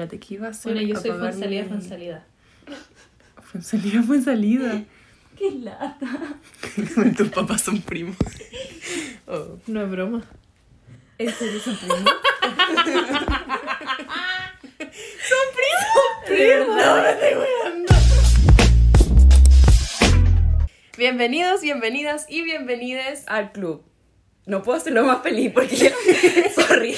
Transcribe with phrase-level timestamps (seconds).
[0.00, 0.74] Espérate, ¿qué iba a hacer?
[0.74, 2.26] Bueno, yo soy Apagar fue salida, mi- fue salida.
[3.42, 4.84] Fue en salida, fue en salida.
[5.36, 6.06] Qué lata.
[7.16, 8.16] Tus papás son primos.
[9.26, 9.58] Oh.
[9.66, 10.22] No es broma.
[11.18, 12.04] ¿En serio son primos?
[20.96, 23.24] Bienvenidos, bienvenidas y bienvenides.
[23.26, 23.84] Al club.
[24.46, 25.92] No puedo hacerlo más feliz porque.
[26.54, 26.94] Sorry.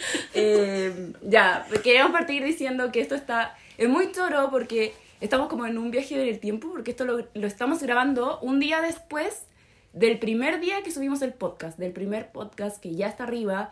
[0.34, 3.56] Eh, ya, queríamos partir diciendo que esto está...
[3.76, 7.46] Es muy toro porque estamos como en un viaje del tiempo porque esto lo, lo
[7.46, 9.46] estamos grabando un día después
[9.92, 13.70] del primer día que subimos el podcast, del primer podcast que ya está arriba,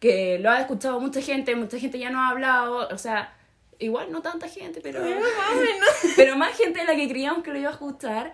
[0.00, 3.34] que lo ha escuchado mucha gente, mucha gente ya no ha hablado, o sea,
[3.78, 5.00] igual no tanta gente, pero,
[6.16, 8.32] pero más gente de la que creíamos que lo iba a escuchar.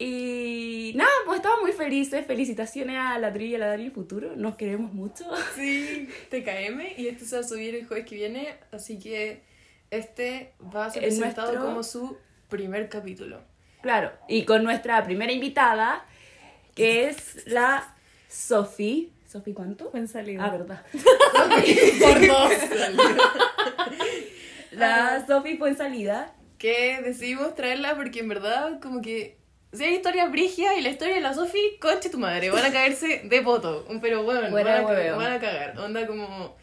[0.00, 2.24] Y nada, pues estamos muy felices.
[2.24, 4.36] Felicitaciones a la Tri y a la Dani futuro.
[4.36, 5.24] Nos queremos mucho.
[5.56, 9.42] Sí, TKM y este se va a subir el jueves que viene, así que
[9.90, 12.16] este va a ser Es presentado nuestro- como su
[12.48, 13.42] primer capítulo.
[13.82, 16.04] Claro, y con nuestra primera invitada,
[16.74, 17.96] que es la
[18.28, 19.12] Sofi.
[19.26, 19.90] ¿Sofi cuánto?
[19.90, 20.44] Fue en salida.
[20.44, 20.84] Ah, verdad.
[22.00, 22.52] Por dos.
[24.72, 26.34] La Sofi fue en salida.
[26.58, 29.37] Que decidimos traerla porque en verdad como que
[29.72, 32.72] si hay historias brigias y la historia de la Sofi, conche tu madre, van a
[32.72, 33.86] caerse de poto.
[34.00, 35.16] Pero bueno, van, a, cagar, hueveo.
[35.16, 35.78] van a cagar.
[35.78, 36.56] Onda como...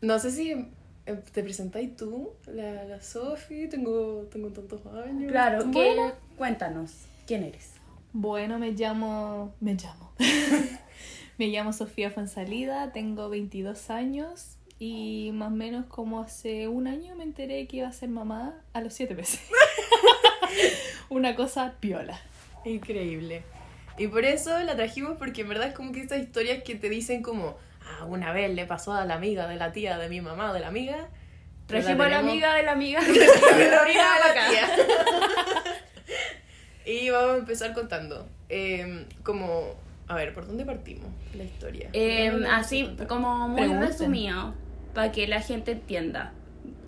[0.00, 5.30] No sé si eh, te presentáis tú, la, la Sofi, tengo, tengo tantos años.
[5.30, 6.12] Claro, que Bueno.
[6.36, 6.92] cuéntanos,
[7.26, 7.72] ¿quién eres?
[8.12, 9.54] Bueno, me llamo.
[9.60, 10.12] Me llamo.
[11.38, 17.14] me llamo Sofía Fonsalida, tengo 22 años y más o menos como hace un año
[17.14, 19.40] me enteré que iba a ser mamá a los 7 meses.
[21.08, 22.20] Una cosa piola.
[22.64, 23.42] Increíble.
[23.98, 26.88] Y por eso la trajimos porque en verdad es como que estas historias que te
[26.88, 30.20] dicen como, ah, una vez le pasó a la amiga de la tía de mi
[30.20, 31.08] mamá, de la amiga.
[31.66, 33.00] Trajimos a la amiga de la amiga.
[33.00, 33.14] de
[33.70, 34.50] la amiga de la acá.
[34.50, 34.68] tía.
[36.86, 38.26] y vamos a empezar contando.
[38.48, 39.74] Eh, como,
[40.08, 41.90] a ver, ¿por dónde partimos la historia?
[41.92, 44.54] Eh, ¿Dónde así como muy resumido,
[44.94, 46.32] para que la gente entienda.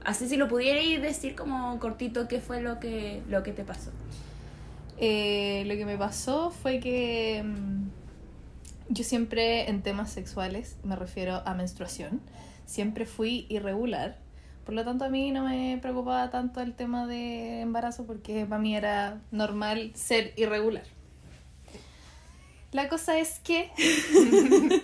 [0.05, 3.91] Así si lo pudierais decir como cortito qué fue lo que, lo que te pasó.
[4.99, 7.89] Eh, lo que me pasó fue que mm,
[8.89, 12.21] yo siempre en temas sexuales, me refiero a menstruación,
[12.67, 14.19] siempre fui irregular.
[14.65, 18.61] Por lo tanto, a mí no me preocupaba tanto el tema de embarazo porque para
[18.61, 20.85] mí era normal ser irregular.
[22.71, 23.71] La cosa es que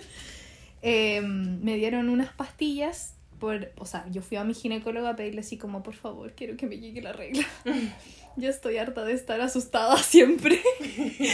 [0.81, 3.15] eh, me dieron unas pastillas.
[3.39, 6.57] Por, o sea, yo fui a mi ginecóloga a pedirle así como, por favor, quiero
[6.57, 7.45] que me llegue la regla.
[8.35, 10.59] Yo estoy harta de estar asustada siempre.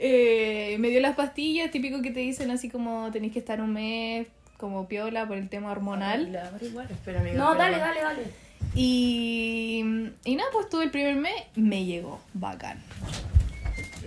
[0.00, 3.72] Eh, me dio las pastillas, típico que te dicen así como tenéis que estar un
[3.72, 6.32] mes como piola por el tema hormonal.
[6.88, 7.36] Espera, amiga.
[7.36, 7.54] No, espera.
[7.56, 8.22] dale, dale, dale.
[8.76, 9.82] Y,
[10.24, 12.80] y nada, pues tuve el primer mes, me llegó, bacán.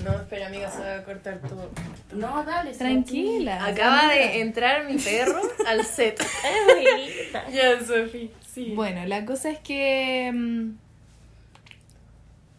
[0.03, 1.69] No, espera, amiga, se va a cortar todo.
[2.13, 2.71] No, dale.
[2.73, 3.65] Tranquila.
[3.65, 6.19] Acaba de entrar mi perro al set.
[7.53, 8.73] ya, Sofi, sí.
[8.75, 10.71] Bueno, la cosa es que mm,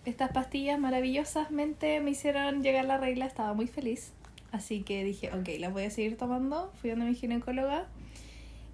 [0.05, 4.13] estas pastillas maravillosamente me hicieron llegar la regla, estaba muy feliz.
[4.53, 6.71] Así que dije, ok, las voy a seguir tomando.
[6.81, 7.87] Fui donde mi ginecóloga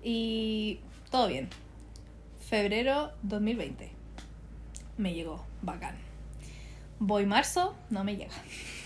[0.03, 0.81] y
[1.11, 1.49] todo bien.
[2.41, 3.91] Febrero 2020.
[4.97, 5.97] Me llegó, bacán.
[6.99, 8.33] Voy marzo, no me llega.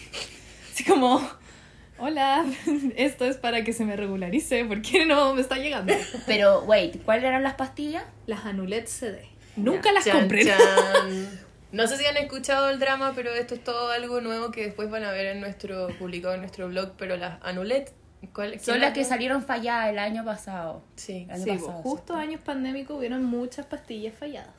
[0.73, 1.21] Así como,
[1.99, 2.45] hola,
[2.97, 5.93] esto es para que se me regularice, porque no me está llegando.
[6.27, 8.05] Pero, wait, ¿cuáles eran las pastillas?
[8.27, 9.27] Las Anulet CD.
[9.57, 10.47] Nunca las Chan, compré.
[10.47, 10.59] chan.
[11.73, 14.91] No sé si han escuchado el drama, pero esto es todo algo nuevo que después
[14.91, 16.93] van a ver en nuestro publicado en nuestro blog.
[16.99, 17.95] Pero las Anulet,
[18.35, 20.83] ¿cuál, Son las que salieron falladas el año pasado.
[20.97, 21.25] Sí.
[21.25, 24.53] El año Sí, pasado, justo años pandémicos hubieron muchas pastillas falladas.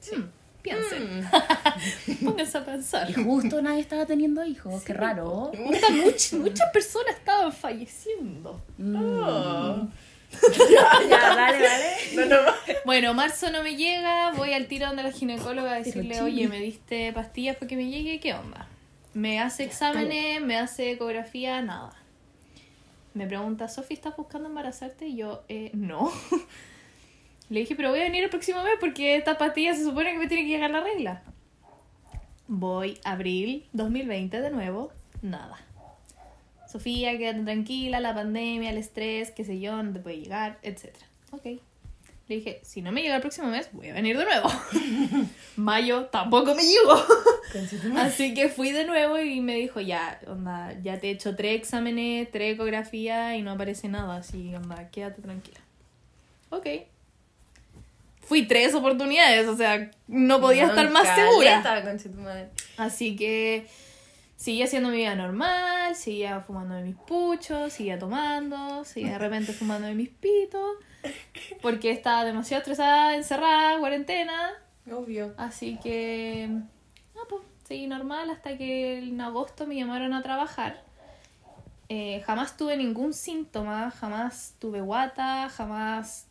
[0.00, 0.16] Sí.
[0.16, 0.30] Hmm,
[0.64, 2.24] piensen, Mm.
[2.24, 3.08] pónganse a pensar.
[3.10, 5.52] Y justo nadie estaba teniendo hijos, qué raro.
[6.32, 8.60] Muchas personas estaban falleciendo.
[8.78, 8.96] Mm.
[8.96, 9.88] Oh.
[11.08, 11.96] Ya, dale, dale.
[12.16, 12.36] No, no,
[12.84, 16.58] Bueno, marzo no me llega, voy al tiro donde la ginecóloga a decirle, oye, me
[16.58, 18.66] diste pastillas para que me llegue, ¿qué onda?
[19.12, 21.92] Me hace exámenes, me hace ecografía, nada.
[23.12, 25.06] Me pregunta, Sofi, ¿estás buscando embarazarte?
[25.06, 26.10] Y yo, eh, no.
[27.50, 30.18] Le dije, pero voy a venir el próximo mes porque esta pastilla se supone que
[30.18, 31.22] me tiene que llegar la regla.
[32.48, 34.92] Voy abril 2020 de nuevo,
[35.22, 35.58] nada.
[36.70, 40.94] Sofía, quédate tranquila, la pandemia, el estrés, qué sé yo, no te puede llegar, etc.
[41.30, 41.44] Ok.
[42.26, 44.48] Le dije, si no me llega el próximo mes, voy a venir de nuevo.
[45.56, 46.96] Mayo tampoco me llegó.
[47.98, 51.56] Así que fui de nuevo y me dijo, ya, onda, ya te he hecho tres
[51.56, 55.60] exámenes, tres ecografías y no aparece nada, así, onda, quédate tranquila.
[56.48, 56.66] Ok.
[58.26, 61.62] Fui tres oportunidades, o sea, no podía No, estar más segura.
[61.62, 62.50] caleta, madre.
[62.76, 63.66] Así que
[64.36, 69.52] seguía haciendo mi vida normal, seguía fumando de mis puchos, seguía tomando, seguía de repente
[69.52, 70.76] fumando de mis pitos,
[71.62, 74.52] porque estaba demasiado estresada, encerrada, cuarentena.
[74.90, 75.34] Obvio.
[75.36, 76.48] Así que,
[77.16, 80.82] ah, pues, seguí normal hasta que en agosto me llamaron a trabajar.
[81.90, 86.26] Eh, jamás tuve ningún síntoma, jamás tuve guata, jamás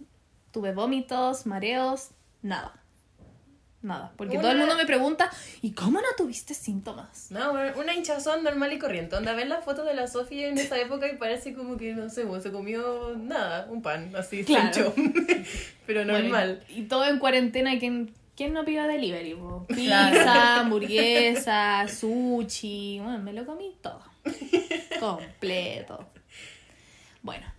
[0.54, 2.12] tuve vómitos, mareos,
[2.42, 2.80] nada.
[3.82, 4.14] Nada.
[4.16, 5.30] Porque todo el mundo me pregunta,
[5.62, 7.30] ¿y cómo no tuviste síntomas?
[7.32, 9.18] No, una hinchazón normal y corriente.
[9.18, 12.10] Onda, ves las fotos de la Sofía en esa época y parece como que, no
[12.10, 14.94] sé, se comió nada, un pan, así, Claro.
[15.86, 16.64] Pero normal.
[16.70, 19.34] y, y todo en cuarentena, ¿quién, quién no pidió delivery?
[19.68, 20.16] Claro.
[20.16, 24.02] Pizza, hamburguesa, sushi, bueno, me lo comí todo.
[25.02, 26.08] Completo.
[27.22, 27.53] Bueno,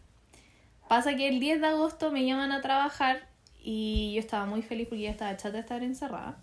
[0.89, 3.29] pasa que el 10 de agosto me llaman a trabajar
[3.63, 6.39] y yo estaba muy feliz porque ya estaba chata de estar encerrada.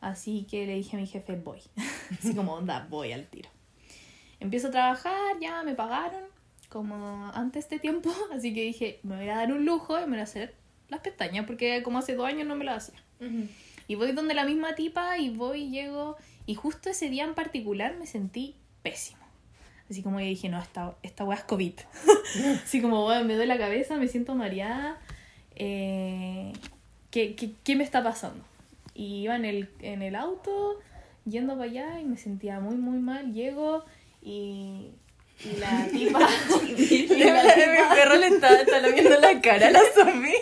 [0.00, 1.62] Así que le dije a mi jefe, voy.
[2.18, 3.50] Así como, onda, voy al tiro.
[4.40, 6.24] Empiezo a trabajar, ya me pagaron,
[6.68, 8.10] como antes de tiempo.
[8.32, 10.54] Así que dije, me voy a dar un lujo y me voy a hacer
[10.88, 13.02] las pestañas, porque como hace dos años no me las hacía.
[13.88, 16.16] Y voy donde la misma tipa y voy y llego.
[16.44, 19.25] Y justo ese día en particular me sentí pésimo.
[19.90, 21.72] Así como que dije, no, esta, esta weá es COVID.
[22.64, 24.98] Así como, weón, me duele la cabeza, me siento mareada.
[25.54, 26.52] Eh,
[27.10, 28.44] ¿qué, qué, qué me está pasando?
[28.94, 30.80] Y iba en el, en el auto,
[31.24, 33.32] yendo para allá y me sentía muy, muy mal.
[33.32, 33.84] Llego
[34.22, 34.88] y,
[35.44, 36.20] y la tipa...
[36.78, 40.32] y Mi la tipa- perro le está lamiendo la cara a la Sofía.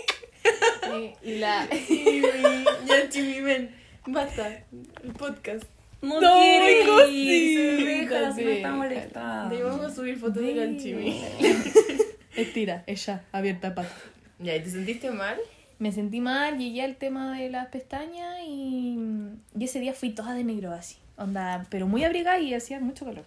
[1.23, 1.69] y- y la...
[1.88, 3.75] Y mi- ya, Chimi, ven.
[4.06, 4.64] Basta.
[5.02, 5.64] El podcast.
[6.05, 8.77] No, No, quiere ir, sí, se deja, se me está sí.
[8.77, 9.55] molestando.
[9.55, 11.21] Le vamos a subir fotos de la Chimi.
[12.37, 13.91] Estira, ella, abierta pata.
[14.39, 15.37] Ya, ¿y te sentiste mal?
[15.79, 18.97] Me sentí mal, llegué al tema de las pestañas y,
[19.59, 20.97] y ese día fui toda de negro así.
[21.17, 23.25] Onda, pero muy abrigada y hacía mucho calor.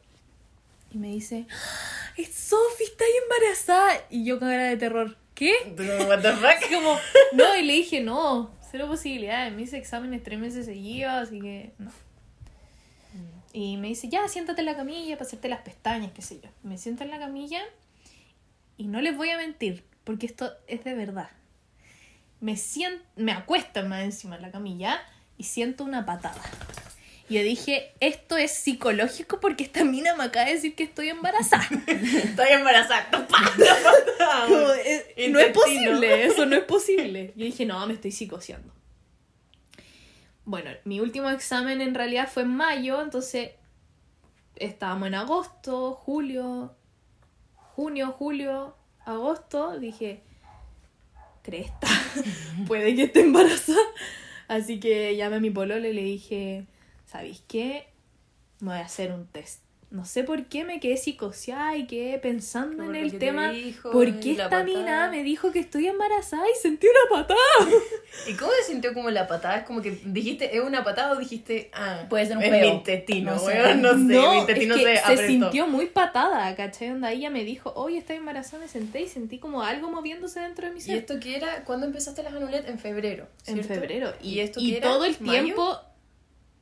[0.94, 2.14] Y me dice, "¡Ah!
[2.18, 4.02] es Sofi, está ahí embarazada.
[4.10, 5.54] Y yo con cara de terror, ¿qué?
[6.08, 6.70] What the fuck?
[6.74, 6.98] Como,
[7.34, 9.54] no, y le dije, no, cero posibilidades.
[9.54, 11.92] Me hice exámenes tres meses seguidos, así que no.
[13.60, 16.48] Y me dice, ya, siéntate en la camilla para hacerte las pestañas, qué sé yo.
[16.62, 17.60] Me siento en la camilla
[18.78, 21.32] y no les voy a mentir, porque esto es de verdad.
[22.40, 25.02] Me siento, me acuesto más encima de la camilla
[25.40, 26.40] y siento una patada.
[27.30, 31.10] Y yo dije, esto es psicológico porque esta mina me acaba de decir que estoy
[31.10, 31.68] embarazada.
[31.88, 33.10] Estoy embarazada.
[33.10, 37.34] Como, eh, no es posible, eso no es posible.
[37.36, 38.77] Yo dije, no, me estoy psicoseando.
[40.48, 43.52] Bueno, mi último examen en realidad fue en mayo, entonces
[44.56, 46.74] estábamos en agosto, julio,
[47.76, 48.74] junio, julio,
[49.04, 49.78] agosto.
[49.78, 50.24] Dije,
[51.44, 51.90] cresta,
[52.66, 53.78] puede que esté embarazada.
[54.48, 56.66] Así que llamé a mi pololo y le dije,
[57.06, 57.90] ¿sabéis qué?
[58.62, 59.67] Me voy a hacer un test.
[59.90, 63.52] No sé por qué me quedé psicoseada y quedé pensando en el tema.
[63.52, 64.64] dijo, ¿Por qué esta patada.
[64.66, 67.40] mina me dijo que estoy embarazada y sentí una patada?
[68.28, 69.60] ¿Y cómo se sintió como la patada?
[69.60, 72.68] Es como que dijiste, ¿es una patada o dijiste, ah, Puede ser un es mi
[72.68, 73.46] intestino, No sé.
[73.46, 75.28] weón, no sé, mi No, es intestino que se se, apretó.
[75.28, 76.92] sintió muy patada, ¿cachai?
[76.92, 80.68] Onda ella me dijo, oye, estoy embarazada, me senté y sentí como algo moviéndose dentro
[80.68, 80.98] de mi ¿Y ser.
[80.98, 81.64] esto qué era?
[81.64, 82.68] ¿Cuándo empezaste las anulet?
[82.68, 84.12] En febrero, En febrero.
[84.22, 84.90] ¿Y esto y qué era?
[84.90, 85.44] todo el ¿Mayo?
[85.44, 85.80] tiempo,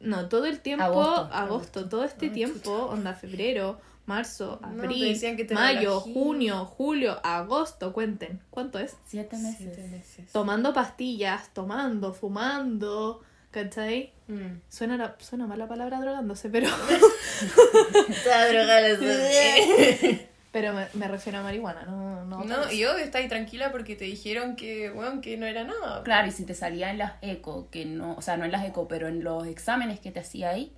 [0.06, 1.90] no, todo el tiempo, agosto, Agosto.
[1.90, 6.66] todo este Ay, tiempo, onda febrero, marzo, No, te abril, decían que te mayo, junio,
[6.66, 8.96] julio, agosto, cuenten, ¿cuánto es?
[9.06, 9.92] Siete Siete meses.
[9.92, 10.32] meses.
[10.32, 13.22] Tomando pastillas, tomando, fumando,
[13.52, 14.14] ¿cachai?
[14.28, 14.60] Mm.
[14.70, 16.68] Suena, la- suena mal la palabra drogándose, pero,
[18.10, 20.30] Está drogada la Sofía.
[20.56, 22.46] Pero me, me refiero a marihuana, no, no.
[22.46, 26.02] No, y obvio estás ahí tranquila porque te dijeron que, bueno, que no era nada.
[26.04, 28.64] Claro, y si te salía en las eco, que no, o sea, no en las
[28.66, 30.72] eco, pero en los exámenes que te hacía ahí,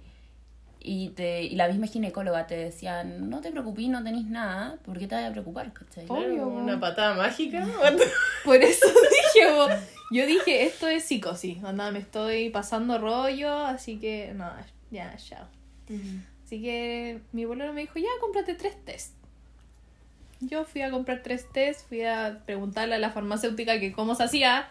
[0.79, 4.97] y, te, y la misma ginecóloga te decía, no te preocupes, no tenés nada, ¿por
[4.97, 5.71] qué te vas a preocupar?
[5.73, 6.07] ¿cachai?
[6.07, 6.47] Claro, Obvio.
[6.47, 7.63] Una patada mágica.
[8.43, 8.87] Por eso
[9.35, 9.69] dije, bo-
[10.09, 14.51] yo dije, esto es psicosis, onda, me estoy pasando rollo, así que, no,
[14.89, 15.45] ya, chao.
[16.43, 19.16] Así que mi bolero me dijo, ya, cómprate tres test.
[20.39, 24.23] Yo fui a comprar tres test, fui a preguntarle a la farmacéutica que cómo se
[24.23, 24.69] hacía.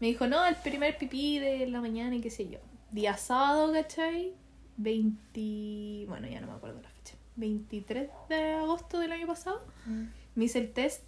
[0.00, 2.58] Me dijo, no, el primer pipí de la mañana y qué sé yo.
[2.90, 4.34] Día sábado, ¿cachai?
[4.76, 6.06] 20...
[6.08, 7.16] Bueno, ya no me acuerdo la fecha.
[7.36, 9.64] 23 de agosto del año pasado.
[10.34, 11.02] Me hice el test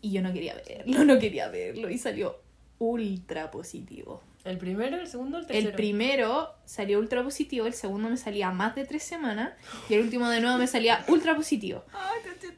[0.00, 1.90] y yo no quería verlo, no quería verlo.
[1.90, 2.40] Y salió
[2.78, 4.22] ultra positivo.
[4.50, 5.68] ¿El primero, el segundo, el tercero?
[5.68, 9.52] El primero salió ultra positivo, el segundo me salía más de tres semanas
[9.88, 11.84] y el último de nuevo me salía ultra positivo.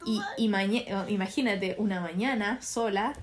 [0.05, 3.13] Y, y maña- imagínate una mañana sola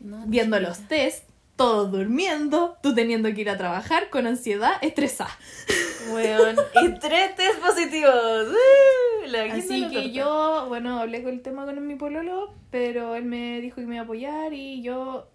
[0.00, 1.24] No, viendo los test
[1.56, 5.36] todos durmiendo, tú teniendo que ir a trabajar con ansiedad, estresada.
[6.12, 6.56] Weón.
[6.82, 8.48] Y tres test positivos.
[8.48, 9.36] ¡Uh!
[9.52, 13.76] Así que yo, bueno, hablé con el tema con mi pololo, pero él me dijo
[13.76, 15.28] que me iba a apoyar y yo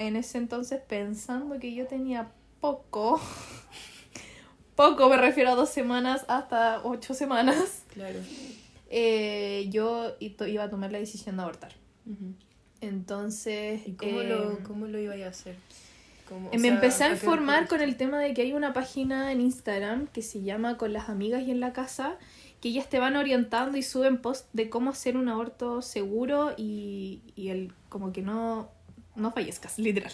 [0.00, 3.20] en ese entonces pensando que yo tenía poco,
[4.76, 8.18] poco me refiero a dos semanas hasta ocho semanas, Claro.
[8.88, 11.72] eh, yo iba a tomar la decisión de abortar.
[12.80, 15.56] Entonces, ¿Y cómo, eh, lo, cómo lo iba a hacer?
[16.28, 19.32] ¿Cómo- o me sea, empecé a informar con el tema de que hay una página
[19.32, 22.16] en Instagram que se llama Con las amigas y en la casa,
[22.60, 27.20] que ellas te van orientando y suben posts de cómo hacer un aborto seguro y,
[27.36, 28.70] y el como que no,
[29.20, 30.12] no fallezcas, literal.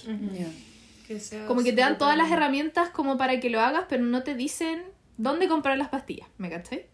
[1.06, 4.04] Que sea Como que te dan todas las herramientas como para que lo hagas, pero
[4.04, 4.82] no te dicen
[5.16, 6.86] dónde comprar las pastillas, ¿me cachai?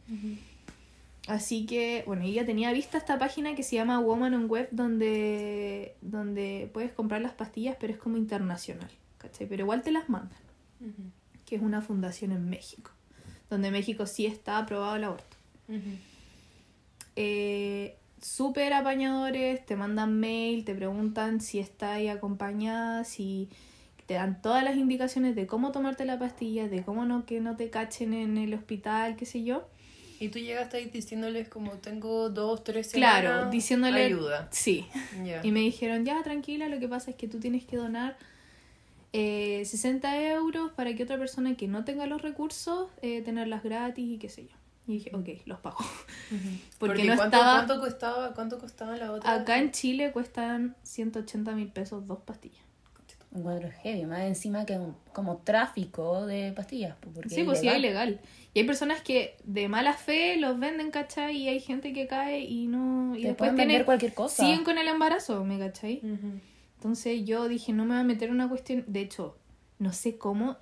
[1.28, 5.94] Así que, bueno, ella tenía vista esta página que se llama Woman on Web, donde,
[6.00, 9.46] donde puedes comprar las pastillas, pero es como internacional, ¿cachai?
[9.46, 10.38] Pero igual te las mandan,
[11.46, 12.90] que es una fundación en México,
[13.48, 15.36] donde México sí está aprobado el aborto.
[17.14, 23.48] Eh, Súper apañadores, te mandan mail, te preguntan si está ahí acompañada, si
[24.06, 27.56] te dan todas las indicaciones de cómo tomarte la pastilla, de cómo no que no
[27.56, 29.68] te cachen en el hospital, qué sé yo.
[30.20, 33.20] Y tú llegaste ahí diciéndoles como tengo dos, tres semanas.
[33.20, 34.48] Claro, diciéndole Ayuda.
[34.52, 34.86] Sí.
[35.42, 38.16] Y me dijeron, ya, tranquila, lo que pasa es que tú tienes que donar
[39.12, 44.06] eh, 60 euros para que otra persona que no tenga los recursos, eh, tenerlas gratis
[44.08, 44.61] y qué sé yo.
[44.86, 45.76] Y dije, ok, los pago.
[46.78, 49.32] Porque no ¿cuánto, estaba- ¿cuánto costaba, ¿Cuánto costaba la otra?
[49.32, 52.62] Acá en Chile cuestan 180 mil pesos dos pastillas.
[53.30, 56.96] Un cuadro heavy, más encima que un, como tráfico de pastillas.
[57.00, 58.20] Porque Sí, pues sí, es ilegal.
[58.52, 61.36] Y hay personas que de mala fe los venden, ¿cachai?
[61.38, 63.16] Y hay gente que cae y no...
[63.16, 64.42] Y Te después pueden vender tienen, cualquier cosa.
[64.44, 66.00] siguen con el embarazo, ¿me cachai?
[66.02, 66.40] Ujú.
[66.76, 68.84] Entonces yo dije, no me voy a meter en una cuestión.
[68.86, 69.38] De hecho,
[69.78, 70.58] no sé cómo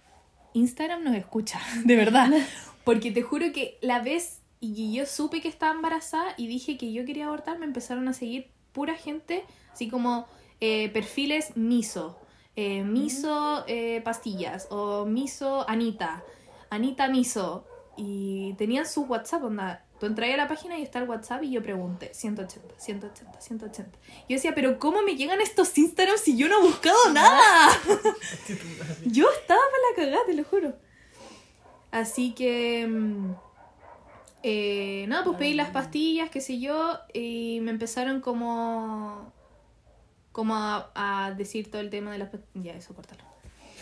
[0.52, 2.30] Instagram nos escucha, de verdad.
[2.90, 6.92] Porque te juro que la vez y yo supe que estaba embarazada y dije que
[6.92, 10.26] yo quería abortar, me empezaron a seguir pura gente, así como
[10.58, 12.18] eh, perfiles miso,
[12.56, 16.24] eh, miso eh, pastillas o miso Anita,
[16.68, 17.64] Anita miso.
[17.96, 19.86] Y tenían su WhatsApp, onda.
[20.00, 23.98] Tú entras a la página y está el WhatsApp y yo pregunté, 180, 180, 180.
[24.28, 27.70] Yo decía, pero ¿cómo me llegan estos Instagram si yo no he buscado nada?
[29.04, 30.89] yo estaba para la cagada, te lo juro.
[31.90, 32.86] Así que...
[32.88, 33.34] mm,
[34.42, 39.32] eh, nada, pues pedí las pastillas, qué sé yo, y me empezaron como...
[40.32, 42.74] Como a, a decir todo el tema de las pastillas.
[42.74, 43.22] Ya, eso, córtalo.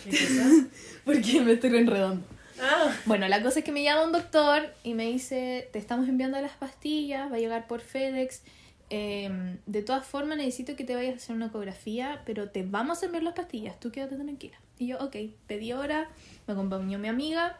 [1.05, 2.25] Porque me estoy enredando.
[2.61, 6.09] Ah, Bueno, la cosa es que me llama un doctor y me dice, te estamos
[6.09, 8.43] enviando las pastillas, va a llegar por FedEx.
[8.91, 13.03] eh, de todas formas, necesito que te vayas a hacer una ecografía, pero te vamos
[13.03, 14.59] a enviar las pastillas, tú quédate tranquila.
[14.79, 15.15] Y yo, ok,
[15.47, 16.09] pedí hora,
[16.47, 17.59] me acompañó mi amiga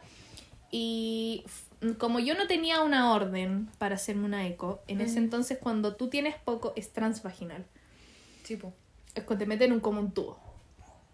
[0.71, 1.45] y
[1.99, 5.25] como yo no tenía una orden para hacerme una eco, en ese Ujú.
[5.25, 7.65] entonces cuando tú tienes poco es transvaginal.
[8.47, 8.73] tipo.
[9.15, 10.39] Es cuando te meten un, como un tubo.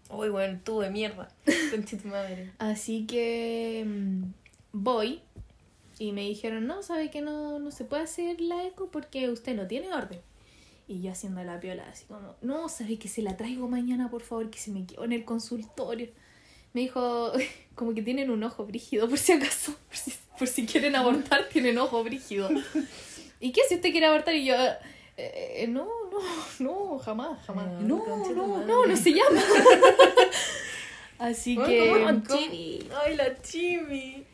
[0.09, 1.29] Uy, bueno, tú de mierda.
[1.71, 2.51] Concha tu madre.
[2.59, 4.23] Así que mm,
[4.73, 5.21] voy
[5.97, 9.55] y me dijeron, no, sabe que no, no se puede hacer la eco porque usted
[9.55, 10.19] no tiene orden.
[10.87, 14.21] Y yo haciendo la piola, así como, no, sabe que se la traigo mañana, por
[14.21, 16.09] favor, que se me quedó en el consultorio.
[16.73, 17.31] Me dijo,
[17.75, 21.49] como que tienen un ojo brígido, por si acaso, por si, por si quieren abortar,
[21.49, 22.49] tienen ojo brígido.
[23.39, 24.33] ¿Y qué si usted quiere abortar?
[24.35, 24.79] Y yo, "Eh,
[25.17, 26.19] eh, no, no,
[26.59, 27.67] no, jamás, jamás.
[27.81, 28.03] No,
[28.33, 29.41] no, no, no se llama.
[31.19, 31.89] Así que...
[31.91, 32.87] ¿cómo- cómo- Chibi.
[33.05, 34.25] Ay, la chibi.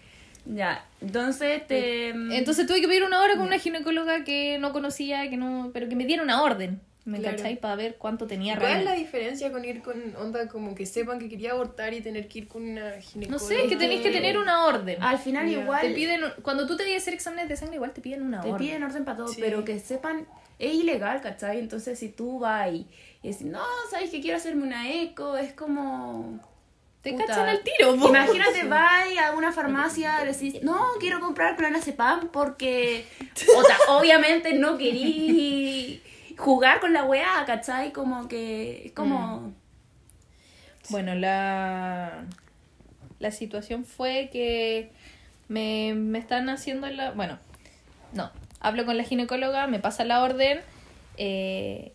[0.46, 2.10] Ya, entonces te...
[2.10, 5.88] Entonces tuve que pedir una hora con una ginecóloga que no conocía, que no, pero
[5.88, 7.38] que me diera una orden, ¿me Claro.
[7.38, 7.60] cachai?
[7.60, 11.18] Para ver cuánto tenía ¿Cuál es la diferencia con ir con onda como que sepan
[11.20, 13.32] que quería abortar y tener que ir con una ginecóloga?
[13.32, 15.02] No sé, es que tenéis que tener una orden.
[15.02, 17.92] Al final igual Te piden, cuando tú te vayas a hacer exámenes de sangre, igual
[17.92, 18.68] te piden una te orden.
[18.68, 19.42] piden orden para todo, Sí.
[19.42, 20.28] pero que sepan,
[20.60, 21.58] es ilegal, ¿cachai?
[21.60, 22.86] Entonces si tú vas y,
[23.24, 25.38] y decís, no, ¿sabes que quiero hacerme una eco?
[25.38, 26.40] Es como...
[27.02, 27.26] Te Puta.
[27.26, 28.10] cachan al tiro, po.
[28.10, 33.08] Imagínate, vas a una farmacia y decís, no, quiero comprar clonazepam porque,
[33.58, 36.00] o sea, obviamente no querí
[36.38, 37.92] jugar con la weá, ¿cachai?
[37.92, 39.54] Como que, es como...
[40.90, 42.26] Bueno, la,
[43.20, 44.92] la situación fue que
[45.48, 47.12] me, me están haciendo la...
[47.12, 47.40] Bueno,
[48.14, 48.32] no.
[48.60, 50.60] Hablo con la ginecóloga, me pasa la orden.
[51.18, 51.94] eh,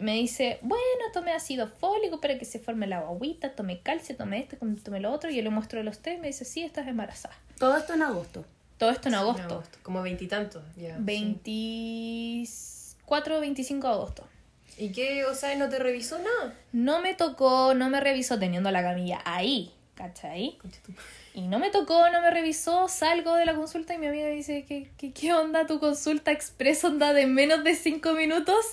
[0.00, 4.38] me dice, bueno, tome ácido fólico para que se forme la guaguita, tome calcio, tome
[4.38, 5.30] esto, tome lo otro.
[5.30, 7.34] Y yo le muestro los test y me dice, sí, estás embarazada.
[7.58, 8.44] Todo esto en agosto.
[8.76, 9.64] Todo esto en Sí, agosto.
[9.82, 10.86] Como veintitantos, sí.
[13.08, 14.24] 24 o 25 de agosto.
[14.76, 15.24] ¿Y qué?
[15.24, 16.54] O sea, ¿no te revisó nada?
[16.72, 20.58] No me tocó, no me revisó teniendo la camilla ahí, ¿cachai?
[21.34, 24.64] Y no me tocó, no me revisó, salgo de la consulta y mi amiga dice,
[24.68, 28.64] ¿qué, qué, qué onda tu consulta express onda de menos de cinco minutos?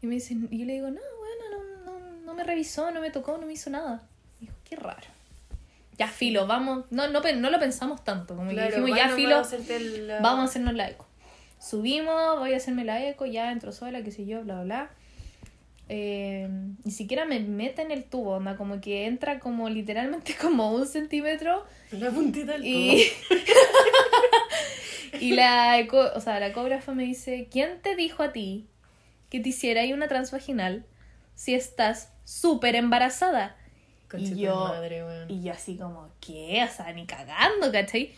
[0.00, 3.00] Y me dice, y yo le digo, no, bueno, no, no, no me revisó, no
[3.00, 4.02] me tocó, no me hizo nada.
[4.40, 5.06] Y dijo, qué raro.
[5.98, 9.42] Ya, filo, vamos, no, no, no lo pensamos tanto, como que dijimos, ya, filo,
[10.20, 11.06] vamos a hacernos la eco.
[11.62, 14.90] Subimos, voy a hacerme la eco, ya entro sola, qué sé yo, bla, bla, bla.
[15.88, 16.48] Eh,
[16.84, 20.86] ni siquiera me mete en el tubo, onda, como que entra como literalmente como un
[20.86, 23.04] centímetro La puntita del y,
[25.20, 28.66] y la eco, o sea, la ecógrafa me dice, ¿quién te dijo a ti
[29.28, 30.84] que te hiciera ahí una transvaginal
[31.34, 33.56] si estás súper embarazada?
[34.16, 36.66] Y yo, madre, y yo así como, ¿qué?
[36.68, 38.14] O sea, ni cagando, ¿cachai?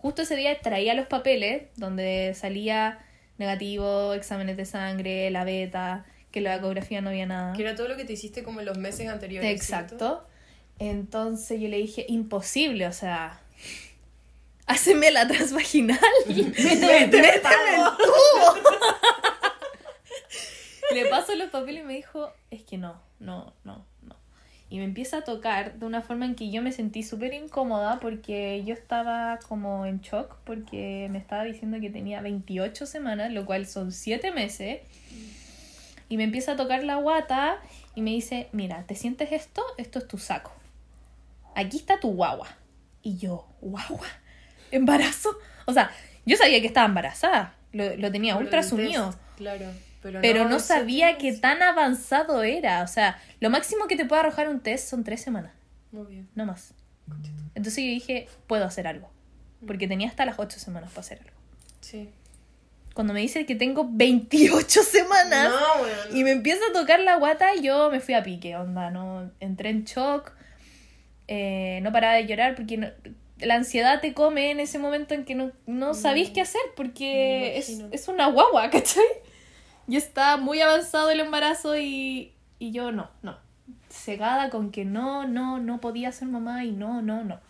[0.00, 3.04] Justo ese día traía los papeles donde salía
[3.36, 7.52] negativo, exámenes de sangre, la beta, que la ecografía no había nada.
[7.54, 9.62] Que era todo lo que te hiciste como en los meses anteriores.
[9.62, 9.84] ¿cierto?
[9.84, 10.26] Exacto.
[10.78, 13.40] Entonces yo le dije, imposible, o sea,
[14.66, 15.98] háceme la transvaginal.
[16.26, 18.54] méteme el tubo.
[20.94, 24.16] le paso los papeles y me dijo, es que no, no, no, no.
[24.70, 27.98] Y me empieza a tocar de una forma en que yo me sentí súper incómoda
[27.98, 33.44] porque yo estaba como en shock porque me estaba diciendo que tenía 28 semanas, lo
[33.44, 34.80] cual son 7 meses.
[36.08, 37.58] Y me empieza a tocar la guata
[37.96, 39.62] y me dice, mira, ¿te sientes esto?
[39.76, 40.52] Esto es tu saco.
[41.56, 42.48] Aquí está tu guagua.
[43.02, 44.06] Y yo, guagua,
[44.70, 45.36] embarazo.
[45.66, 45.90] O sea,
[46.24, 47.54] yo sabía que estaba embarazada.
[47.72, 49.14] Lo, lo tenía Por ultra asumido.
[49.36, 49.66] Claro.
[50.02, 52.82] Pero, Pero no sabía que tan avanzado era.
[52.82, 55.52] O sea, lo máximo que te puede arrojar un test son tres semanas,
[55.92, 56.28] Muy bien.
[56.34, 56.74] no más.
[57.54, 59.10] Entonces yo dije, puedo hacer algo.
[59.66, 61.36] Porque tenía hasta las ocho semanas para hacer algo.
[61.80, 62.08] Sí.
[62.94, 66.16] Cuando me dice que tengo 28 semanas No, weón.
[66.16, 69.70] y me empieza a tocar la guata, yo me fui a pique, onda, no entré
[69.70, 70.32] en shock,
[71.28, 72.90] eh, no paraba de llorar porque no-
[73.38, 77.56] la ansiedad te come en ese momento en que no, no sabís qué hacer porque
[77.58, 79.04] es, es una guagua, ¿cachai?
[79.90, 83.36] Yo estaba muy avanzado el embarazo y, y yo no, no.
[83.88, 87.40] Cegada con que no, no, no podía ser mamá y no, no, no.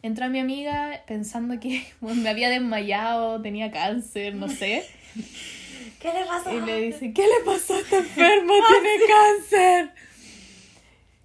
[0.00, 4.88] Entra mi amiga pensando que bueno, me había desmayado, tenía cáncer, no sé.
[6.00, 6.50] ¿Qué le pasó?
[6.50, 8.52] Y le dice, ¿qué le pasó a esta enferma?
[8.68, 9.90] Tiene cáncer.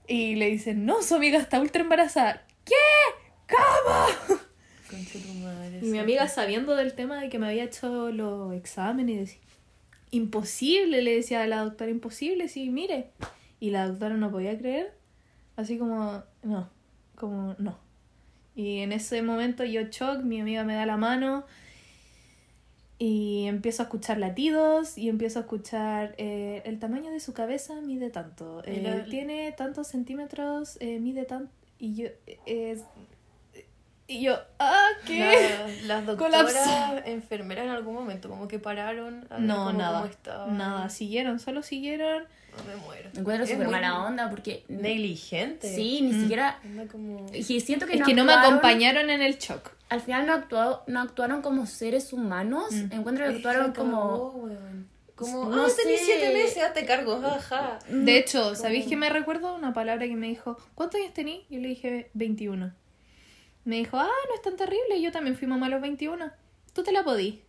[0.06, 2.46] Y le dicen, no, su amiga está ultra embarazada.
[2.66, 2.76] ¿Qué?
[3.48, 4.38] ¿Cómo?
[4.90, 5.80] Concha tu madre.
[5.82, 9.49] Y mi amiga sabiendo del tema de que me había hecho los exámenes y decía,
[10.12, 13.12] imposible, le decía a la doctora, imposible, sí, mire.
[13.60, 14.94] Y la doctora no podía creer,
[15.56, 16.70] así como, no,
[17.16, 17.78] como, no.
[18.56, 21.46] Y en ese momento yo shock, mi amiga me da la mano
[22.98, 27.80] y empiezo a escuchar latidos y empiezo a escuchar eh, el tamaño de su cabeza
[27.82, 32.08] mide tanto, eh, la- tiene tantos centímetros, eh, mide tanto, y yo,
[32.46, 32.78] eh,
[34.10, 35.20] y yo, ah, ¿qué?
[35.86, 36.54] La- las doctoras,
[37.06, 40.00] enfermeras en algún momento, como que pararon a ver No, cómo- nada.
[40.02, 40.48] cómo estaba.
[40.48, 42.24] Nada, siguieron, solo siguieron.
[42.58, 43.10] No me muero.
[43.14, 44.66] Me encuentro súper mala onda porque.
[44.68, 45.74] Negligente.
[45.74, 46.60] Sí, ni siquiera.
[46.64, 47.26] Anda como...
[47.34, 49.72] Y siento que Es no que no me actuaron- acompañaron en el shock.
[49.90, 52.72] Al final no, actuado, no actuaron como seres humanos.
[52.72, 52.92] Mm.
[52.94, 54.30] Encuentro que actuaron como.
[54.32, 54.90] weón.
[55.16, 56.06] Como, No ah, tenés sé.
[56.06, 57.80] siete meses, hazte cargo, jaja.
[57.90, 61.46] De hecho, ¿sabéis que me recuerdo una palabra que me dijo, ¿cuántos años tení?
[61.50, 62.74] Yo le dije 21.
[63.66, 66.32] Me dijo, ah, no es tan terrible, yo también fui mamá a los 21.
[66.74, 67.42] Tú te la podí.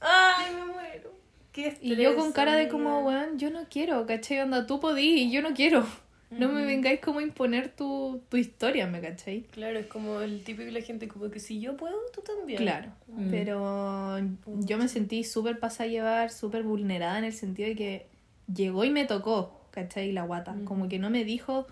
[0.00, 1.12] Ay, me muero.
[1.52, 4.40] Qué Y yo con cara de como, weón, yo no quiero, ¿cachai?
[4.40, 5.86] Onda, tú podí y yo no quiero.
[6.30, 9.44] No me vengáis como a imponer tu, tu historia, ¿me cachai?
[9.50, 12.58] Claro, es como el típico de la gente, como que si yo puedo, tú también.
[12.58, 13.30] Claro, Mm.
[13.30, 18.06] pero yo me sentí súper pasada a llevar, súper vulnerada en el sentido de que
[18.54, 20.12] llegó y me tocó, ¿cachai?
[20.12, 20.52] La guata.
[20.52, 20.64] Ujú.
[20.66, 21.66] Como que no me dijo,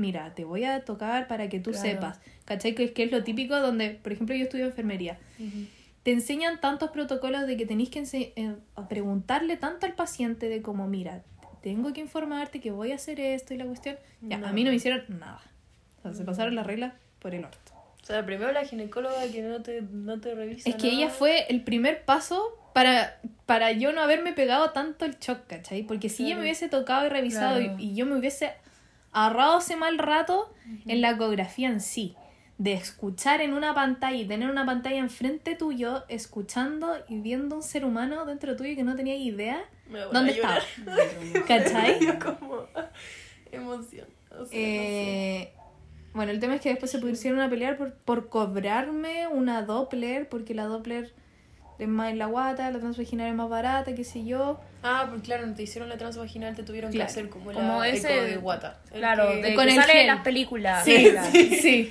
[0.00, 1.88] mira, te voy a tocar para que tú Claro.
[1.88, 2.74] sepas, ¿cachai?
[2.74, 5.18] Que es, que es lo típico donde, por ejemplo, yo estudio enfermería.
[6.02, 8.02] Te enseñan tantos protocolos de que tenéis que
[8.36, 8.54] eh,
[8.88, 11.22] preguntarle tanto al paciente de como, mira,
[11.62, 13.96] tengo que informarte que voy a hacer esto y la cuestión.
[14.22, 14.46] Ya, No.
[14.46, 15.42] a mí no me hicieron nada.
[15.98, 17.58] O sea, se pasaron las reglas por el orto.
[18.02, 21.18] O sea, primero la ginecóloga que no te, no te revisa Es que ella nada.
[21.18, 25.82] fue el primer paso para, para yo no haberme pegado tanto el shock, ¿cachai?
[25.82, 26.40] Porque si ella Claro.
[26.40, 27.76] me hubiese tocado y revisado Claro.
[27.78, 28.52] y, y yo me hubiese
[29.12, 30.52] ahorrado ese mal rato
[30.86, 32.16] en la ecografía en sí,
[32.58, 37.62] de escuchar en una pantalla y tener una pantalla enfrente tuyo, escuchando y viendo un
[37.62, 39.64] ser humano dentro tuyo que no tenía idea
[40.12, 40.58] dónde estaba.
[41.48, 42.18] ¿Cachai?
[42.18, 42.66] Como
[43.50, 44.06] emoción.
[44.30, 44.52] O sea, no sé.
[44.52, 45.52] Eh,
[46.12, 50.28] bueno, el tema es que después se pusieron a pelear por, por cobrarme una Doppler,
[50.28, 51.14] porque la Doppler
[51.80, 54.60] es más en la guata, la transvaginal es más barata, qué sé yo.
[54.82, 57.80] Ah, pues claro, no te hicieron la transvaginal, te tuvieron Claro, que hacer como, como
[57.80, 58.78] la ese- eco de guata.
[58.92, 60.00] Claro, que- de con que el sale gel.
[60.02, 60.84] en las películas.
[60.84, 61.30] Sí, Claro.
[61.62, 61.88] sí.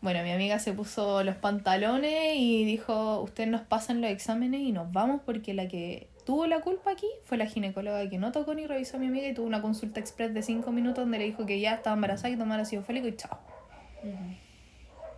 [0.00, 4.72] Bueno, mi amiga se puso los pantalones y dijo, ustedes nos pasan los exámenes y
[4.72, 8.54] nos vamos porque la que tuvo la culpa aquí fue la ginecóloga que no tocó
[8.54, 11.24] ni revisó a mi amiga y tuvo una consulta express de 5 minutos donde le
[11.26, 13.38] dijo que ya estaba embarazada y tomar ácido fólico y chao.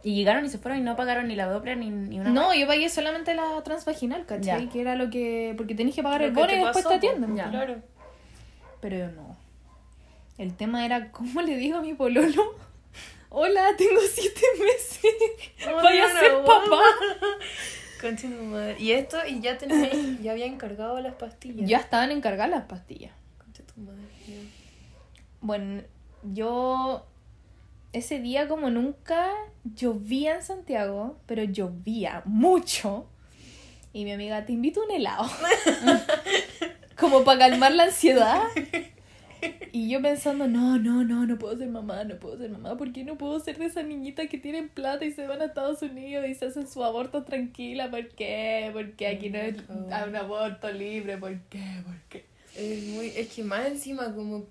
[0.05, 2.29] Y llegaron y se fueron y no pagaron ni la Doppler ni, ni una.
[2.29, 4.67] No, yo pagué solamente la transvaginal, ¿cachai?
[4.67, 4.71] Ya.
[4.71, 5.55] Que era lo que...
[5.57, 7.35] Porque tenés que pagar Lo el bono y después pasó, te atienden.
[7.35, 7.49] Ya.
[7.49, 7.77] Claro.
[8.83, 9.35] Pero yo no.
[10.37, 12.55] El tema era cómo le digo a mi pololo,
[13.31, 15.14] hola, tengo siete meses,
[15.67, 16.83] Oh, vaya a ser papá.
[18.03, 18.77] Concha tu madre.
[18.79, 21.67] Y esto, y ya tenéis, ya había encargado las pastillas.
[21.67, 23.12] Ya estaban encargadas las pastillas.
[23.38, 24.03] Concha tu madre.
[25.40, 25.83] Bueno,
[26.25, 27.07] yo
[27.94, 29.30] ese día como nunca
[29.64, 33.07] llovía en Santiago, pero llovía mucho.
[33.92, 35.30] Y mi amiga, te invito a un helado.
[36.98, 38.42] como para calmar la ansiedad.
[39.72, 42.92] Y yo pensando, no, no, no, no puedo ser mamá, no puedo ser mamá, ¿por
[42.92, 45.83] qué no puedo ser de esas niñitas que tienen plata y se van a Estados
[45.83, 47.90] Unidos y se hacen su aborto tranquila?
[47.90, 48.70] ¿Por qué?
[48.72, 51.83] Porque aquí no es un aborto libre, ¿por qué?
[51.85, 52.24] ¿Por qué?
[52.57, 54.46] Es, muy, es que más encima como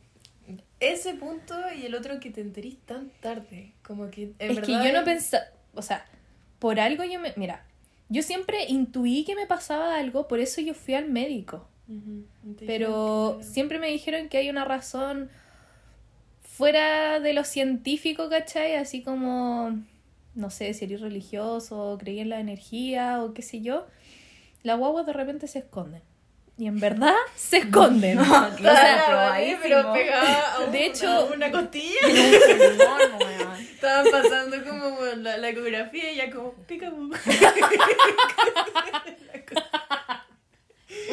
[0.80, 3.74] ese punto y el otro que te enterís tan tarde.
[3.84, 6.06] Como que en es que yo no pensaba, o sea,
[6.60, 7.66] por algo yo me, mira,
[8.10, 11.68] yo siempre intuí que me pasaba algo, por eso yo fui al médico.
[12.66, 15.30] Pero que- siempre me dijeron que hay una razón
[16.42, 18.76] fuera de lo científico, ¿cachai?
[18.76, 19.80] Así como,
[20.36, 23.88] no sé, si eres religioso, creí en la energía o qué sé yo.
[24.64, 26.02] Las guaguas de repente se esconden.
[26.58, 28.20] Y en verdad se esconden.
[28.22, 28.52] O sea,
[29.02, 29.60] Ah, probadísimo.
[29.64, 32.00] pero pegada a De una- hecho- una costilla.
[32.78, 33.54] No, no.
[33.58, 36.90] Estaban pasando como la, la ecografía y ya como pica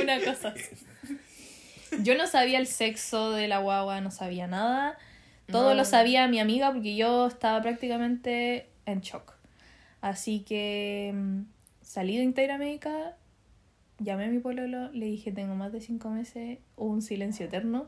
[0.01, 0.77] Una cosa así.
[2.03, 4.97] Yo no sabía el sexo de la guagua, no sabía nada.
[5.51, 5.75] Todo No.
[5.75, 9.33] lo sabía mi amiga porque yo estaba prácticamente en shock.
[10.01, 11.41] Así que mm,
[11.83, 13.17] salí de Integra Médica,
[14.01, 17.87] llamé a mi pololo, le dije tengo más de cinco meses, hubo un silencio eterno.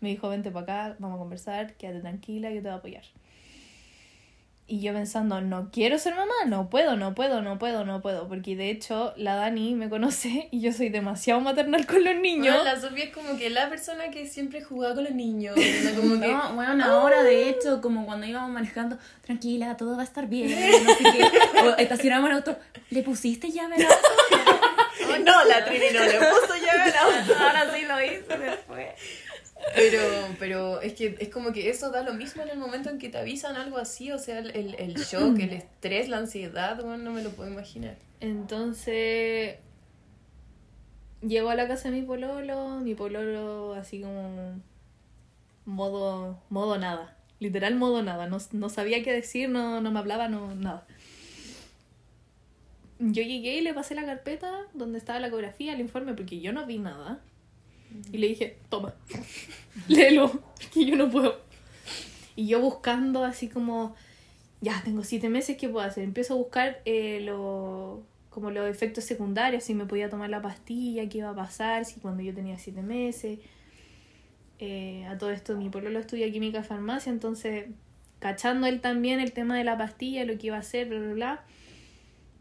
[0.00, 3.04] Me dijo vente para acá, vamos a conversar, quédate tranquila, yo te voy a apoyar.
[4.66, 8.26] Y yo pensando, no quiero ser mamá, no puedo, no puedo, no puedo, no puedo.
[8.26, 12.56] Porque de hecho la Dani me conoce y yo soy demasiado maternal con los niños.
[12.56, 15.54] Bueno, la Sofía es como que la persona que siempre jugaba con los niños.
[15.96, 20.04] Como que No, bueno, ahora de hecho, como cuando íbamos manejando, tranquila, todo va a
[20.04, 21.60] estar bien, no sé qué.
[21.60, 22.56] O estacionamos el auto,
[22.90, 24.41] ¿le pusiste llave al auto?
[25.18, 27.34] No, la Trini no le puso llave al auto.
[27.38, 28.88] Ahora sí lo hice después.
[29.74, 30.00] Pero,
[30.38, 33.08] pero es que es como que eso da lo mismo en el momento en que
[33.08, 37.12] te avisan algo así, o sea, el, el, shock, el estrés, la ansiedad, bueno, no
[37.12, 37.96] me lo puedo imaginar.
[38.20, 39.56] Entonces
[41.20, 44.60] llegó a la casa de mi pololo, mi pololo así como
[45.64, 50.28] modo, modo nada, literal modo nada, no, no sabía qué decir, no, no me hablaba,
[50.28, 50.86] no, nada.
[53.04, 56.52] Yo llegué y le pasé la carpeta donde estaba la ecografía, el informe, porque yo
[56.52, 57.20] no vi nada.
[58.12, 58.94] Y le dije, toma,
[59.88, 60.40] léelo,
[60.72, 61.40] que yo no puedo.
[62.36, 63.96] Y yo buscando así como,
[64.60, 66.04] ya, tengo siete meses, ¿qué puedo hacer?
[66.04, 71.08] Empiezo a buscar eh, lo, como los efectos secundarios, si me podía tomar la pastilla,
[71.08, 73.40] qué iba a pasar, si cuando yo tenía siete meses.
[74.60, 77.66] Eh, a todo esto, mi pololo estudia química farmacia, entonces,
[78.20, 81.14] cachando él también el tema de la pastilla, lo que iba a hacer, bla, bla,
[81.14, 81.44] bla.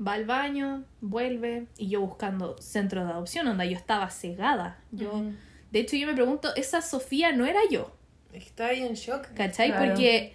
[0.05, 4.79] Va al baño, vuelve, y yo buscando centros de adopción, onda, yo estaba cegada.
[4.91, 5.23] Yo.
[5.71, 7.95] De hecho, yo me pregunto, esa Sofía no era yo.
[8.33, 9.27] Está ahí en shock.
[9.35, 9.69] ¿Cachai?
[9.69, 9.87] Claro.
[9.87, 10.33] Porque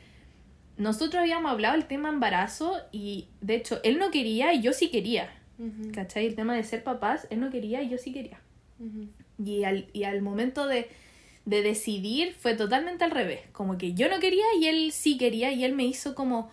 [0.76, 4.90] nosotros habíamos hablado del tema embarazo y de hecho él no quería y yo sí
[4.90, 5.30] quería.
[5.58, 6.26] Ujú, ¿Cachai?
[6.26, 8.40] El tema de ser papás, él no quería y yo sí quería.
[9.42, 10.88] Y al, y al momento de,
[11.46, 13.40] de decidir fue totalmente al revés.
[13.52, 16.50] Como que yo no quería y él sí quería y él me hizo como,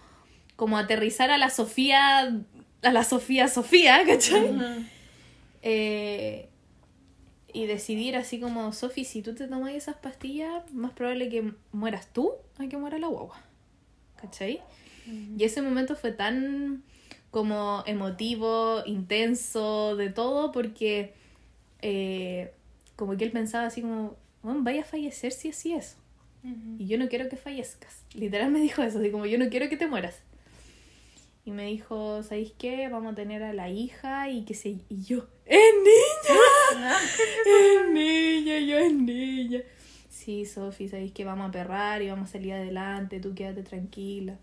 [0.55, 2.33] como aterrizar a la Sofía,
[2.83, 4.55] a la Sofía Sofía, ¿cachai?
[5.61, 6.49] Eh,
[7.53, 12.07] y decidir así como, Sofi, si tú te tomas esas pastillas, más probable que mueras
[12.11, 13.41] tú a que muera la guagua.
[14.19, 14.61] ¿Cachai?
[15.37, 16.83] Y ese momento fue tan
[17.29, 21.13] como emotivo, intenso, de todo, porque
[21.81, 22.53] eh,
[22.95, 25.97] como que él pensaba así como, bueno, vaya a fallecer si así es.
[26.43, 26.77] Ujú.
[26.79, 28.03] Y yo no quiero que fallezcas.
[28.13, 30.21] Literal me dijo eso, así como yo no quiero que te mueras.
[31.45, 32.87] Y me dijo, ¿sabéis qué?
[32.87, 34.69] Vamos a tener a la hija y que se...
[34.87, 36.95] Y yo, ¡es niña!
[37.45, 38.59] ¡Es niña!
[38.59, 39.59] Yo es niña.
[40.09, 43.19] Sí, Sofi, ¿sabéis que vamos a perrar y vamos a salir adelante?
[43.19, 44.37] Tú quédate tranquila.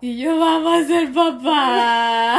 [0.00, 2.38] Y yo, vamos a ser papá.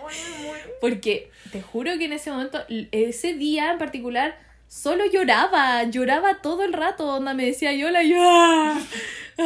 [0.80, 2.60] Porque te juro que en ese momento,
[2.92, 4.38] ese día en particular,
[4.68, 8.18] solo lloraba, lloraba todo el rato, onda me decía Yola, yo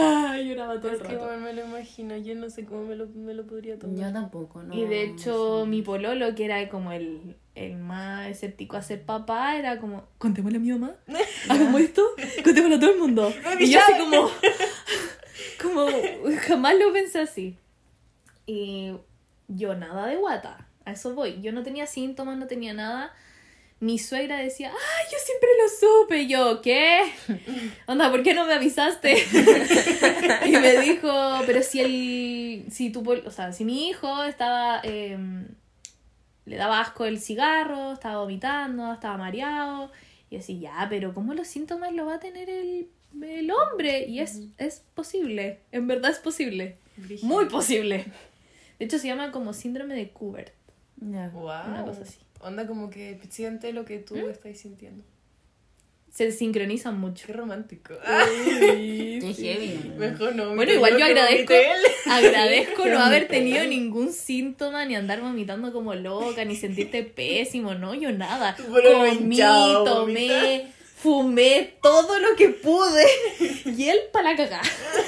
[0.00, 1.24] ah, lloraba todo el Es que rato.
[1.24, 3.96] bueno, me lo imagino, yo no sé cómo me lo, me lo podría tomar.
[3.96, 4.74] Yo tampoco, ¿no?
[4.74, 9.56] Y de hecho, mi pololo, que era como el, el más escéptico a ser papá,
[9.56, 10.94] era como, contémosle a mi mamá,
[11.48, 12.02] hagamos esto,
[12.44, 13.32] contémosle a todo el mundo.
[13.60, 14.30] Y yo así como,
[15.62, 15.86] como,
[16.46, 17.56] jamás lo pensé así.
[18.46, 18.92] Y
[19.48, 21.40] yo nada de guata, a eso voy.
[21.40, 23.12] Yo no tenía síntomas, no tenía nada.
[23.80, 26.22] Mi suegra decía, ¡ay, yo siempre lo supe!
[26.22, 27.02] Y yo, ¿qué?
[27.86, 29.14] Onda, ¿por qué no me avisaste?
[30.46, 31.10] y me dijo,
[31.44, 35.48] pero si el, si tu, o sea, si mi hijo estaba, em,
[36.46, 39.90] le daba asco el cigarro, estaba vomitando, estaba mareado,
[40.30, 42.88] y así, ya, pero ¿cómo los síntomas lo va a tener el,
[43.22, 44.06] el hombre?
[44.06, 47.28] Y es, es posible, en verdad es posible, Brígido.
[47.28, 48.06] muy posible.
[48.78, 50.52] De hecho, se llama como síndrome de Kubert.
[50.96, 51.66] Wow.
[51.66, 52.18] Una cosa así.
[52.44, 55.02] Onda como que siente lo que tú estás sintiendo.
[56.12, 57.26] Se sincronizan mucho.
[57.26, 57.94] Qué romántico.
[58.04, 59.92] Qué heavy.
[59.98, 60.54] Mejor no.
[60.54, 61.54] Bueno, igual yo agradezco,
[62.08, 67.94] agradezco no haber tenido ningún síntoma, ni andar vomitando como loca, ni sentirte pésimo, no,
[67.94, 68.54] yo nada.
[68.56, 69.38] Comí,
[69.84, 73.04] tomé, fumé todo lo que pude.
[73.76, 74.62] Y él para la cagada.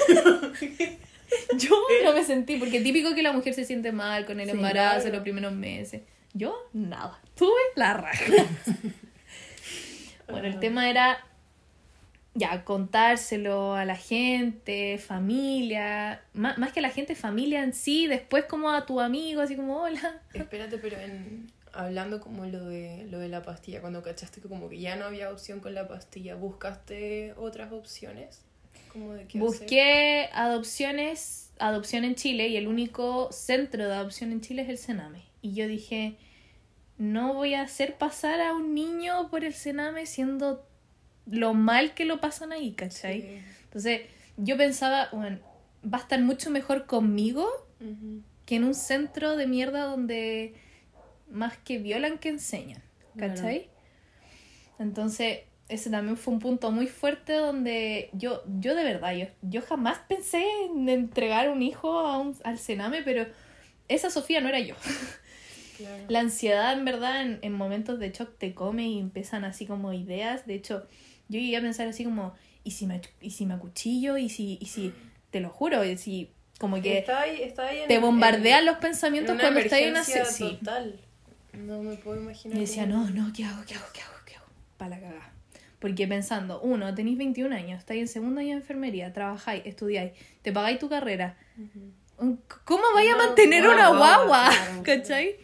[1.57, 4.55] Yo no me sentí, porque típico que la mujer se siente mal con el Sí,
[4.55, 5.15] embarazo claro.
[5.15, 6.01] los primeros meses.
[6.33, 7.19] Yo, nada.
[7.37, 8.25] Tuve la raja.
[10.29, 11.23] Bueno, el tema era
[12.33, 18.07] ya contárselo a la gente, familia, má- más, que a la gente, familia en sí,
[18.07, 20.21] después como a tu amigo, así como hola.
[20.33, 24.69] Espérate, pero en, hablando como lo de, lo de la pastilla, cuando cachaste que como
[24.69, 28.41] que ya no había opción con la pastilla, ¿buscaste otras opciones?
[28.91, 29.41] Como de qué hacer?
[29.41, 34.77] Busqué adopciones, adopción en Chile y el único centro de adopción en Chile es el
[34.77, 35.23] Sename.
[35.41, 36.17] Y yo dije,
[36.97, 40.65] no voy a hacer pasar a un niño por el Sename siendo
[41.25, 43.21] lo mal que lo pasan ahí, ¿cachai?
[43.21, 43.41] Sí.
[43.65, 44.01] Entonces
[44.37, 45.39] yo pensaba, bueno,
[45.83, 47.47] va a estar mucho mejor conmigo
[48.45, 50.55] que en un centro de mierda donde
[51.29, 52.81] más que violan que enseñan,
[53.17, 53.69] ¿cachai?
[54.79, 59.61] Entonces, ese también fue un punto muy fuerte donde yo, yo de verdad, yo, yo
[59.61, 63.25] jamás pensé en entregar un hijo a un, al Sename, pero
[63.87, 64.75] esa Sofía no era yo.
[65.77, 66.03] Claro.
[66.09, 69.93] La ansiedad, en verdad, en, en momentos de shock te come y empiezan así como
[69.93, 70.45] ideas.
[70.47, 70.87] De hecho,
[71.29, 74.17] yo llegué a pensar así como, ¿y si me, y si me acuchillo?
[74.17, 74.93] ¿Y si, y si,
[75.29, 79.43] te lo juro, y si como que en- te bombardean en- los en pensamientos una
[79.43, 80.57] cuando estás en una emergencia se- sí.
[80.59, 80.99] total.
[81.53, 82.57] No me puedo imaginar.
[82.57, 83.63] Y decía, cómo- no, no, ¿qué hago?
[83.67, 83.85] ¿Qué hago?
[83.93, 84.13] ¿Qué hago?
[84.25, 84.45] ¿Qué hago?
[84.77, 85.33] Para la cagada.
[85.79, 90.51] Porque pensando, uno, tenéis 21 años, estáis en segundo año de enfermería, trabajáis, estudiáis, te
[90.51, 91.37] pagáis tu carrera.
[91.57, 91.91] Ujú.
[92.65, 94.83] ¿Cómo vaya a No, mantener una una guagua, claro.
[94.83, 95.35] ¿Cachai?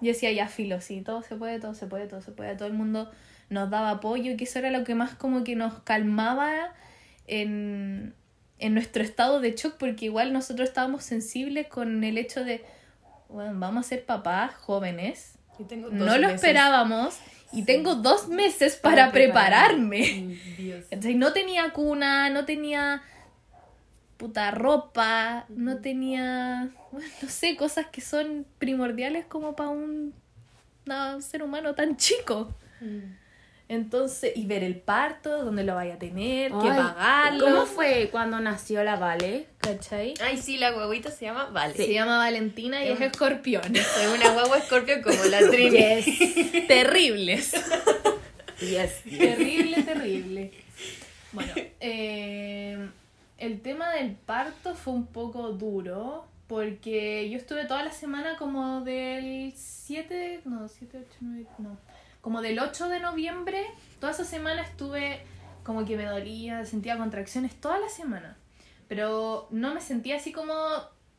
[0.00, 2.54] Y decía, ya filo, sí, todo se puede, todo se puede, todo se puede.
[2.56, 3.10] Todo el mundo
[3.50, 6.72] nos daba apoyo y que eso era lo que más como que nos calmaba
[7.26, 8.14] en,
[8.58, 12.64] en nuestro estado de shock, porque igual nosotros estábamos sensibles con el hecho de,
[13.28, 15.34] bueno, vamos a ser papás jóvenes.
[15.58, 16.34] Y tengo No lo meses.
[16.36, 17.18] esperábamos
[17.52, 17.64] y Sí.
[17.64, 19.70] tengo dos meses Para para, preparar.
[19.70, 20.36] prepararme.
[20.56, 20.84] Dios.
[20.90, 23.02] Entonces, no tenía cuna, no tenía
[24.16, 30.14] puta ropa, no tenía, bueno, no sé, cosas que son primordiales como para un,
[30.84, 32.54] no, ser humano tan chico.
[32.80, 33.14] Mm.
[33.70, 37.44] Entonces, y ver el parto, dónde lo vaya a tener, que Ay, pagarlo.
[37.44, 39.46] ¿Cómo fue cuando nació la Vale?
[39.58, 40.14] ¿Cachai?
[40.22, 41.74] Ay, sí, la guaguita se llama Vale.
[41.74, 43.76] Se llama Valentina y es escorpión.
[43.76, 46.64] Es una guagua escorpio como la Trini.
[46.66, 47.52] Terribles.
[48.60, 49.02] Yes.
[49.04, 50.50] Terrible, terrible.
[51.32, 52.88] Bueno, eh,
[53.36, 58.80] el tema del parto fue un poco duro porque yo estuve toda la semana como
[58.80, 61.78] del 7, no, 7, 8, 9, no,
[62.20, 63.64] como del 8 de noviembre,
[64.00, 65.20] toda esa semana estuve
[65.62, 68.38] como que me dolía, sentía contracciones toda la semana,
[68.88, 70.54] pero no me sentía así como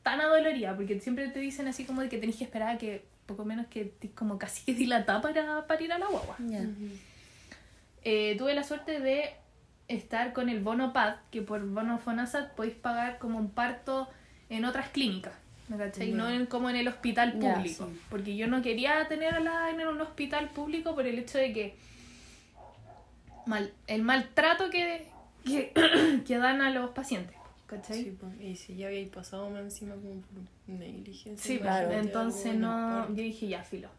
[0.02, 3.06] tan adolorida porque siempre te dicen así como de que tenés que esperar a que
[3.28, 6.36] poco menos que como casi que dilatar para, para ir a la guagua.
[6.40, 6.66] Ya.
[8.04, 9.36] Eh, tuve la suerte de
[9.88, 14.08] estar con el bono PAD, que por bono FONASAT podéis pagar como un parto
[14.50, 15.34] en otras clínicas,
[15.68, 16.12] ¿me cachai?
[16.12, 17.88] No en- como en el hospital público.
[17.92, 18.00] sí.
[18.10, 21.76] Porque yo no quería tenerla en un hospital público por el hecho de que
[23.46, 25.08] mal, el maltrato que,
[25.46, 25.72] que,
[26.28, 27.36] que dan a los pacientes,
[27.68, 28.04] ¿cachai?
[28.04, 31.38] Sí, pues, y si ya había pasado más encima como por negligencia.
[31.38, 31.92] Sí, claro.
[31.92, 33.90] entonces no, yo dije ya, filo.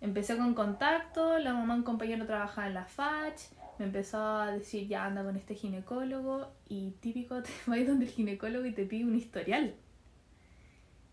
[0.00, 3.40] Empecé con contacto, la mamá de un compañero trabajaba en la FACH,
[3.78, 8.10] me empezó a decir ya anda con este ginecólogo y típico te vas donde el
[8.10, 9.74] ginecólogo y te pide un historial.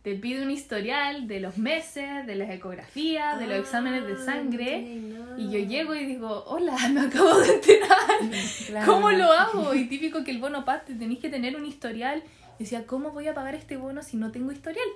[0.01, 4.25] te pide un historial de los meses, de las ecografías, de los exámenes de Ah,
[4.25, 4.81] sangre.
[4.81, 5.39] no tenía nada.
[5.39, 8.85] Y yo llego y digo, hola, me acabo de enterar.
[8.85, 9.73] ¿Cómo lo hago?
[9.73, 12.21] Y típico que el bono PAD te tenéis que tener un historial.
[12.59, 14.87] Y decía, ¿cómo voy a pagar este bono si no tengo historial?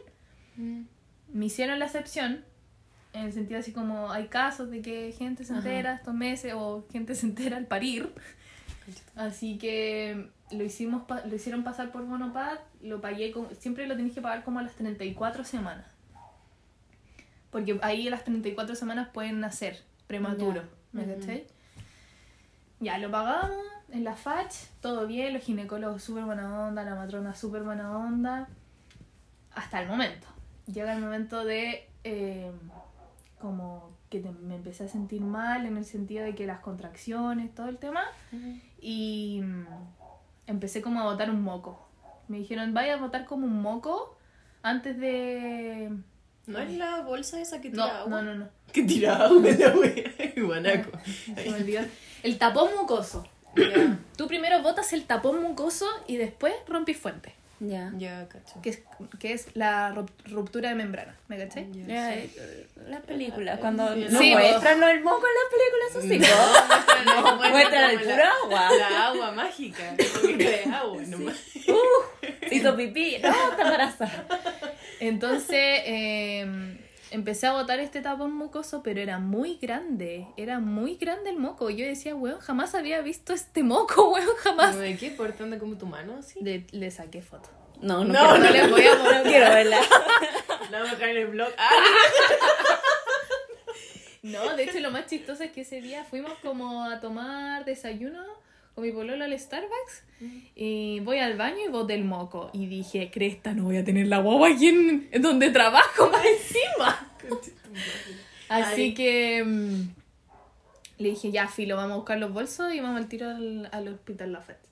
[0.57, 0.81] Mm.
[1.33, 2.45] Me hicieron la excepción.
[3.13, 6.85] En el sentido así como hay casos de que gente se entera estos meses o
[6.91, 8.13] gente se entera al parir.
[9.15, 14.13] Así que lo hicimos lo hicieron pasar por Monopad, lo pagué con, siempre lo tenéis
[14.13, 15.85] que pagar como a las 34 semanas.
[17.51, 21.47] Porque ahí a las 34 semanas pueden nacer prematuro, ¿me cachai?
[22.79, 23.51] Ya lo pagamos
[23.89, 28.47] en la FACH, todo bien, los ginecólogos súper buena onda, la matrona súper buena onda,
[29.53, 30.27] hasta el momento.
[30.71, 32.51] Llega el momento de eh,
[33.39, 37.53] como que te- me empecé a sentir mal en el sentido de que las contracciones,
[37.55, 38.03] todo el tema,
[38.81, 39.65] y mm,
[40.47, 41.87] empecé como a botar un moco.
[42.27, 44.17] Me dijeron, vaya a botar como un moco
[44.61, 45.91] antes de...
[46.47, 48.21] ¿No es la bolsa esa que tira No, agua?
[48.21, 48.49] no, no, no.
[48.73, 50.11] Que tira agua la wea.
[50.37, 50.91] Guanaco.
[51.35, 51.81] Se me olvidó.
[52.23, 53.23] El tapón mucoso.
[54.17, 57.91] Tú primero botas el tapón mucoso y después rompís fuente, Ya.
[57.97, 58.61] ya, cacho.
[58.61, 58.79] que es,
[59.19, 61.67] que es la ru- ruptura de membrana, ¿me cachai?
[61.85, 62.29] Ya, eh,
[62.87, 66.19] las películas, cuando Sí, no sí, muestran del moco en las películas, eso sí,
[67.05, 67.21] ¿no?
[67.21, 68.69] No, muestran el puro agua.
[68.77, 69.83] La agua mágica.
[69.91, 71.35] Un poquito de agua nomás.
[72.51, 74.25] Hizo pipí, no, está embarazada.
[75.01, 76.77] Entonces eh,
[77.11, 81.69] empecé a botar este tapón mucoso, pero era muy grande, era muy grande el moco.
[81.69, 84.77] Yo decía, weón, jamás había visto este moco, weón, jamás.
[84.77, 85.11] ¿De qué?
[85.11, 86.39] ¿Por dónde como tu mano así?
[86.41, 87.49] Le, le saqué foto.
[87.81, 88.51] No, no, No, quiero no verla.
[88.51, 89.23] les voy a mostrar.
[89.23, 89.79] No quiero verla.
[90.71, 91.49] La voy a dejar en el blog.
[91.57, 91.69] Ah,
[94.21, 98.21] No, de hecho lo más chistoso es que ese día fuimos como a tomar desayuno
[98.79, 100.03] con mi pololo al Starbucks
[100.55, 104.07] y voy al baño y boté el moco y dije, cresta, no voy a tener
[104.07, 107.11] la guagua aquí en, en donde trabajo más encima.
[108.49, 108.93] Así Ay.
[108.93, 109.89] que mm,
[110.97, 113.87] le dije, ya, filo, vamos a buscar los bolsos y vamos al tiro al, al
[113.89, 114.67] hospital Lafayette.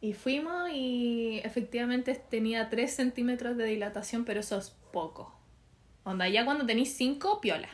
[0.00, 5.34] Y fuimos y efectivamente tenía 3 centímetros de dilatación, pero eso es poco.
[6.04, 7.68] Onda, ya cuando tenéis 5, piola.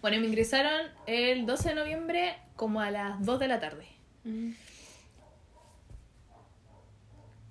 [0.00, 3.99] Bueno, y me ingresaron el 12 de noviembre como a las 2 de la tarde.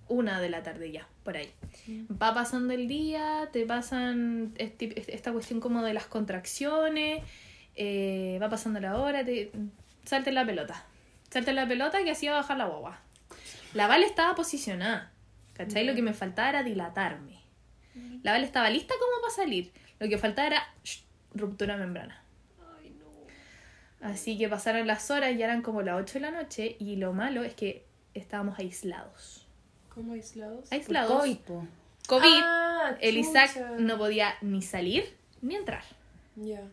[0.08, 1.52] Una de la tarde ya, por ahí.
[2.12, 7.22] Va pasando el día, te pasan este- esta cuestión como de las contracciones,
[7.76, 9.52] eh, va pasando la hora, te,
[10.06, 10.84] salte la pelota.
[11.30, 13.00] Salte la pelota que así va a bajar la guagua.
[13.76, 15.12] La Vale estaba posicionada,
[15.54, 15.86] ¿cachai?
[15.86, 17.38] Lo que me faltaba era dilatarme.
[18.24, 19.72] La Vale estaba lista como para salir.
[20.00, 21.02] Lo que faltaba era shh,
[21.36, 22.24] ruptura membrana.
[24.02, 27.14] Así que pasaron las horas, ya eran como las 8 de la noche y lo
[27.14, 29.46] malo es que estábamos aislados.
[29.94, 30.72] ¿Cómo aislados?
[30.72, 31.20] Aislados.
[31.20, 31.68] COVID, po.
[32.08, 32.42] COVID.
[32.44, 35.84] Ah, el Isaac no podía ni salir ni entrar.
[36.36, 36.64] Ya.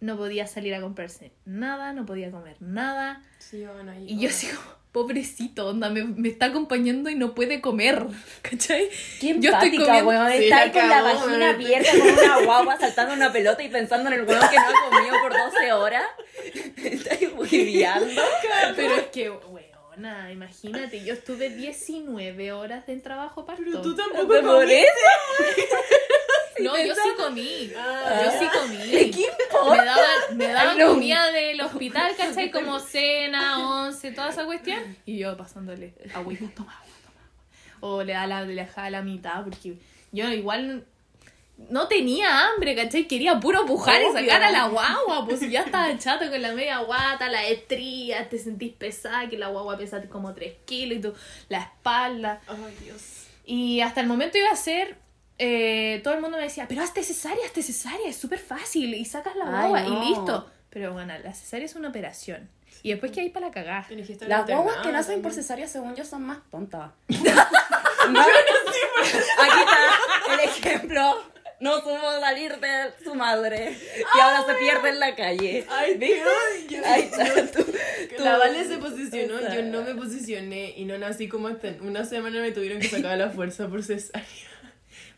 [0.00, 3.22] No podía salir a comprarse nada, no podía comer nada.
[3.38, 4.06] Sí, llevaban ahí.
[4.08, 8.04] Y yo así como, pobrecito, onda, me, me está acompañando y no puede comer.
[8.42, 8.88] ¿Cachai?
[9.20, 10.32] Qué Yo estoy empática, comiendo- weón.
[10.32, 11.42] Sí, Está la ahí con la vagina weón.
[11.42, 14.90] abierta con una guagua saltando una pelota y pensando en el weón que no ha
[14.90, 16.04] comido por 12 horas.
[16.76, 18.22] Está ahí huiviando.
[18.76, 19.30] Pero es que,
[19.92, 23.62] weona, imagínate, yo estuve 19 horas de trabajo parto.
[23.64, 24.86] Pero tú tampoco ¿Por comiste.
[26.60, 27.72] No, yo sí comí.
[27.76, 28.22] Ah.
[28.24, 29.10] Yo sí comí.
[29.10, 29.70] ¿Qué importa?
[29.70, 30.88] Me daban, me daban no.
[30.90, 32.50] comida del hospital, ¿cachai?
[32.52, 34.96] Como cena, once, toda esa cuestión.
[35.04, 37.78] Y yo pasándole agüita, toma agua, toma agua.
[37.80, 39.78] O le da la, le dejaba la mitad, porque
[40.12, 40.86] yo igual
[41.56, 43.06] no tenía hambre, ¿cachai?
[43.06, 45.24] Quería puro pujar y sacar a la guagua.
[45.26, 49.48] Pues ya estaba chato con la media guata, la estrías, te sentís pesada, que la
[49.48, 51.14] guagua pesa como 3 kilos y tú,
[51.48, 52.40] la espalda.
[52.48, 53.26] Ay, Dios.
[53.44, 54.96] Y hasta el momento iba a ser.
[55.38, 58.94] eh, todo el mundo me decía, pero hazte cesárea, hazte cesárea, es súper fácil.
[58.94, 60.02] Y sacas la Ay, guagua no.
[60.02, 60.50] y listo.
[60.70, 62.48] Pero bueno, la cesárea es una operación.
[62.82, 66.04] Y después que hay para que estar Las guaguas que nacen por cesárea, según yo,
[66.04, 66.90] son más tontas.
[68.10, 71.31] No, Aquí está el ejemplo.
[71.62, 73.76] No supo salir de su madre.
[74.16, 75.64] Y ahora se pierde en la calle.
[75.70, 76.28] Ay, Dios.
[76.68, 77.24] yo- Ahí está.
[77.52, 77.72] tú-
[78.18, 79.54] La Vale se posicionó, Esa.
[79.54, 83.12] yo no me posicioné y no nací como hasta una semana me tuvieron que sacar
[83.12, 84.26] a la fuerza por cesárea.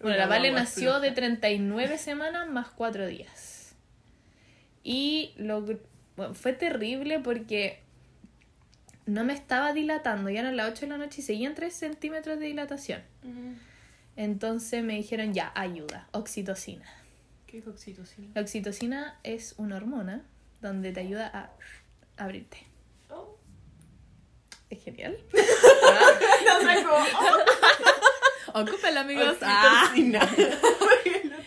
[0.00, 1.00] Bueno, la Vale nació floja.
[1.00, 3.74] de 39 semanas más 4 días.
[4.82, 5.62] Y lo,
[6.16, 7.80] bueno, fue terrible porque
[9.06, 10.28] no me estaba dilatando.
[10.28, 13.02] Ya eran las 8 de la noche y seguían 3 centímetros de dilatación.
[13.22, 13.54] Ujú.
[14.16, 16.84] Entonces me dijeron, ya, ayuda, oxitocina.
[17.46, 18.30] ¿Qué es oxitocina?
[18.34, 20.24] La oxitocina es una hormona
[20.60, 22.58] donde te ayuda a abrirte.
[23.10, 23.38] Oh.
[24.70, 25.18] Es genial.
[26.44, 28.60] No sé cómo.
[28.60, 29.36] Ocupen amigos.
[29.40, 29.88] Ah.
[29.88, 30.20] Oxitocina.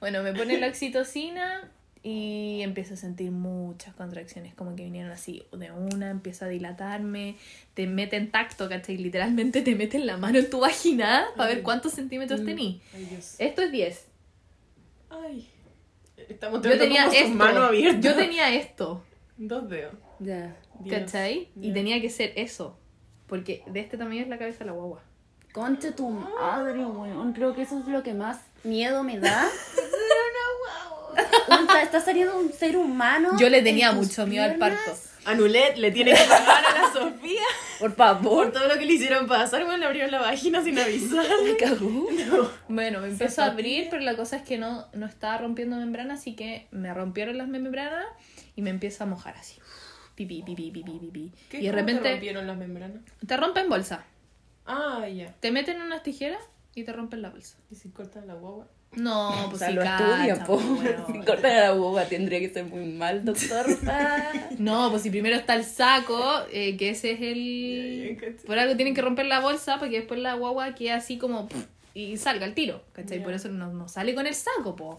[0.00, 1.70] Bueno, me pone la oxitocina
[2.04, 7.36] y empiezo a sentir muchas contracciones, como que vinieron así de una, empiezo a dilatarme,
[7.74, 8.96] te meten tacto, ¿cachai?
[8.98, 12.44] Literalmente te meten la mano en tu vagina para ver cuántos centímetros Mm.
[12.46, 12.80] tení.
[12.94, 13.36] Ay, Dios.
[13.38, 14.06] Esto es 10.
[15.10, 15.48] Ay.
[16.28, 17.42] Estamos Yo tenía esto.
[17.44, 18.00] abiertas.
[18.04, 19.04] Yo tenía esto,
[19.36, 19.94] Dos dedos.
[20.20, 20.56] Ya.
[20.80, 20.98] Dios.
[21.00, 21.48] ¿cachai?
[21.60, 22.78] Y tenía que ser eso.
[23.26, 25.02] Porque de este tamaño es la cabeza de la guagua.
[25.52, 27.32] Concha tu madre, weón.
[27.32, 29.46] Creo que eso es lo que más miedo me da.
[31.48, 33.30] Un- está saliendo un ser humano.
[33.38, 34.96] Yo le en tenía mucho miedo al parto.
[35.24, 37.42] Anulet le tiene que pagar a la Sofía
[37.78, 38.44] Por favor.
[38.46, 41.24] por todo lo que le hicieron pasar, bueno, le abrieron la vagina sin avisar.
[41.44, 42.08] Me cagó.
[42.68, 46.14] Bueno, me empezó a abrir, pero la cosa es que no, no estaba rompiendo membrana,
[46.14, 48.04] así que me rompieron las membranas
[48.56, 49.60] y me empieza a mojar así.
[50.16, 51.32] Pipí, pipí, pipí.
[51.48, 53.02] ¿Qué, Y de cómo te repente rompieron las membranas?
[53.24, 54.04] te rompen bolsa.
[54.66, 55.32] Ah, ya.
[55.40, 56.42] Te meten unas tijeras
[56.74, 57.58] y te rompen la bolsa.
[57.70, 58.66] ¿Y si cortan la guagua?
[58.94, 60.56] No, O pues sea, sí, lo cacha, estudia, po.
[60.58, 61.06] bueno.
[61.12, 63.66] Si cortan a la boba tendría que ser muy mal, doctor.
[64.58, 68.36] No, pues si primero está el saco, eh, que ese es el...
[68.46, 71.48] Por algo tienen que romper la bolsa para que después la guagua quede así como...
[71.94, 73.18] y salga el tiro, ¿cachai?
[73.18, 73.24] Ya.
[73.24, 74.98] Por eso no, no sale con el saco, po.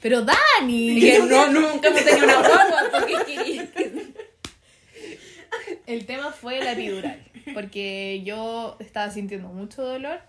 [0.00, 3.06] Pero Dani, que no, nunca hemos tenido una guagua.
[3.26, 4.12] que-
[5.86, 7.22] El tema fue la epidural,
[7.54, 10.20] porque yo estaba sintiendo mucho dolor.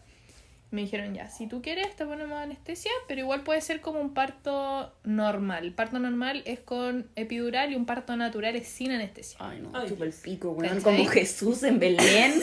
[0.70, 4.13] Me dijeron, ya, si tú quieres te ponemos anestesia, pero igual puede ser como un
[4.13, 5.72] parto normal.
[5.72, 9.38] Parto normal es con epidural y un parto natural es sin anestesia.
[9.39, 10.82] Ay, no, Ay, chupa el pico, weón.
[10.82, 12.34] Como Jesús en Belén.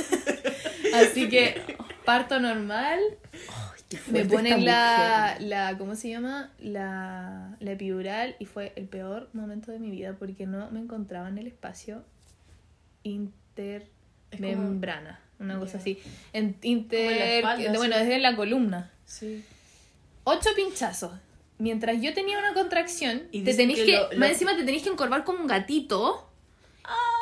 [0.94, 2.98] Así que, parto normal,
[3.32, 5.48] Ay, qué me ponen la, mujer.
[5.48, 6.50] la, ¿cómo se llama?
[6.58, 11.28] La, la epidural y fue el peor momento de mi vida porque no me encontraba
[11.28, 12.02] en el espacio
[13.02, 15.98] intermembrana, una cosa así.
[16.32, 18.00] En inter, espalda, bueno, sí.
[18.00, 18.90] desde la columna.
[19.04, 19.44] Sí.
[20.24, 21.12] Ocho pinchazos.
[21.58, 24.64] Mientras yo tenía una contracción, Y te tenéis que que, lo- lo- más encima te
[24.64, 26.30] tenéis que encorvar como un gatito.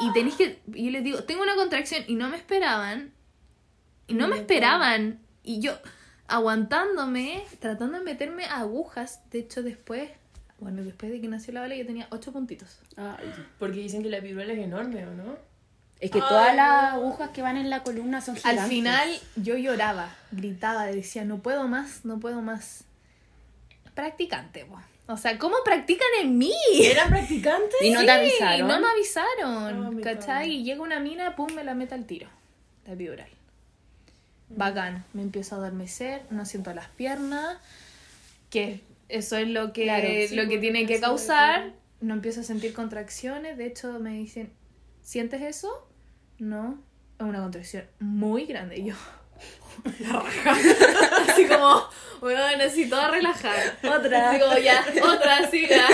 [0.00, 3.12] Y tenéis que, y yo les digo, tengo una contracción y no me esperaban.
[4.08, 5.20] Y no me esperaban.
[5.44, 5.72] Y yo
[6.26, 9.20] aguantándome, tratando de meterme agujas.
[9.30, 10.10] De hecho, después,
[10.58, 12.78] bueno, después de que nació la bala, yo tenía ocho puntitos.
[12.96, 15.36] Ay, Porque dicen que la epidural es enorme, ¿o no?
[16.02, 18.62] Es que Ay, todas las agujas que van en la columna son gigantes.
[18.64, 22.82] Al final, yo lloraba, gritaba, decía, no puedo más, no puedo más.
[23.94, 24.80] Practicante, po.
[25.06, 26.52] O sea, ¿cómo practican en mí?
[26.82, 27.76] ¿Eran practicantes?
[27.82, 28.66] Y no Sí, te avisaron.
[28.66, 30.50] No me avisaron, Oh, ¿cachai?
[30.50, 32.28] Y llega una mina, pum, me la mete al tiro.
[32.84, 33.28] La epidural.
[34.48, 35.04] Bacán.
[35.12, 37.58] Me empiezo a adormecer, no siento las piernas,
[38.50, 41.72] que eso es lo que, Claro, sí, lo que porque tiene que causar.
[42.00, 43.56] No empiezo a sentir contracciones.
[43.56, 44.52] De hecho, me dicen,
[45.02, 45.86] ¿sientes eso?
[46.42, 46.76] No.
[47.20, 48.78] Es una contracción muy grande.
[48.78, 48.94] Y yo,
[50.00, 50.56] la raja.
[51.28, 51.84] Así como,
[52.20, 53.78] bueno, así toda relajada.
[53.96, 54.30] Otra.
[54.30, 55.86] Así como, ya, otra, sí, ya.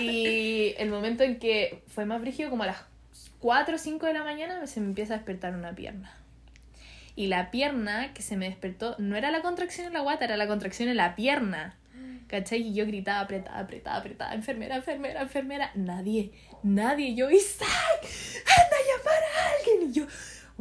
[0.00, 2.78] Y el momento en que fue más brígido, como a las
[3.38, 6.12] 4 o 5 de la mañana, se me empieza a despertar una pierna.
[7.14, 10.36] Y la pierna que se me despertó no era la contracción en la guata, era
[10.36, 11.76] la contracción en la pierna.
[12.26, 12.62] ¿Cachai?
[12.62, 15.70] Y yo gritaba, apretada, apretada, apretada, enfermera, enfermera, enfermera.
[15.74, 17.14] Nadie, nadie.
[17.14, 17.68] Yo, Isaac,
[18.00, 19.90] anda a llamar a alguien.
[19.90, 20.06] Y yo,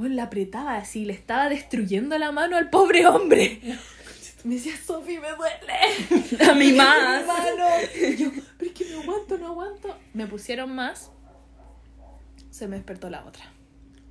[0.09, 3.59] la apretaba así, le estaba destruyendo la mano al pobre hombre.
[4.43, 6.45] Me decía, Sofi, me duele.
[6.51, 7.25] A mí más.
[7.25, 7.65] Mano.
[7.95, 9.97] Y yo, pero es que no aguanto, no aguanto.
[10.13, 11.11] Me pusieron más.
[12.49, 13.52] Se me despertó la otra.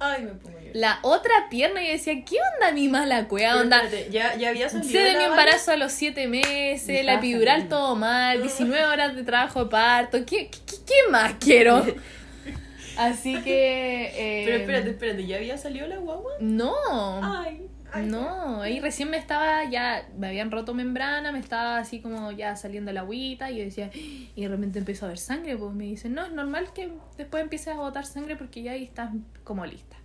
[0.02, 0.70] Ay, me pongo yo.
[0.74, 3.60] La otra pierna, yo decía, ¿qué onda mi mala cueva?
[3.60, 7.02] Onda, espérate, ¿Ya, ya había salido sé de mi embarazo a los 7 meses, Me
[7.02, 10.18] la epidural todo mal, 19 horas de trabajo de parto.
[10.24, 11.84] ¿Qué, qué, qué- qué más quiero?
[12.96, 14.04] Así que.
[14.14, 16.32] eh, Pero espérate, espérate, ¿ya había salido la guagua?
[16.40, 16.74] No.
[17.22, 17.66] Ay.
[18.00, 22.56] No, ahí recién me estaba ya, me habían roto membrana, me estaba así como ya
[22.56, 25.84] saliendo la agüita y yo decía, y de repente empezó a ver sangre, pues me
[25.84, 29.10] dicen, no, es normal que después empieces a botar sangre porque ya ahí estás
[29.44, 29.96] como lista.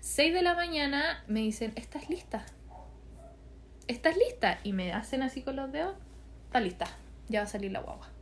[0.00, 2.44] 6 de la mañana me dicen, ¿estás lista?
[3.86, 4.58] ¿Estás lista?
[4.64, 5.96] Y me hacen así con los dedos,
[6.46, 6.86] está lista,
[7.28, 8.15] ya va a salir la guagua.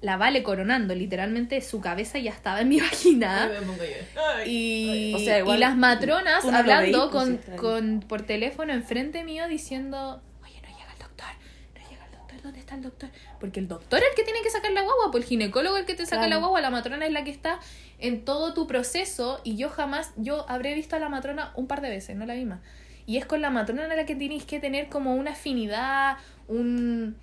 [0.00, 3.44] La vale coronando, literalmente su cabeza ya estaba en mi vagina.
[3.44, 4.20] Ay, me pongo yo.
[4.36, 8.72] Ay, Y, O sea, igual y las matronas hablando veís, pues, con, con, por teléfono
[8.72, 11.26] enfrente mío diciendo, oye, no llega el doctor,
[11.74, 13.10] no llega el doctor, ¿dónde está el doctor?
[13.40, 15.80] Porque el doctor es el que tiene que sacar la guagua, pues el ginecólogo es
[15.80, 16.30] el que te saca Claro.
[16.30, 17.58] la guagua, la matrona es la que está
[17.98, 21.80] en todo tu proceso y yo jamás, yo habré visto a la matrona un par
[21.80, 22.60] de veces, no la misma.
[23.06, 27.16] Y es con la matrona a la que tienes que tener como una afinidad, un,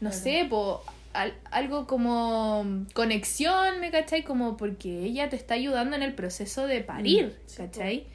[0.00, 0.14] no Claro.
[0.14, 4.22] sé, po, al- algo como conexión, ¿me cachai?
[4.22, 8.06] Como porque ella te está ayudando en el proceso de parir, Mm, sí, ¿cachai?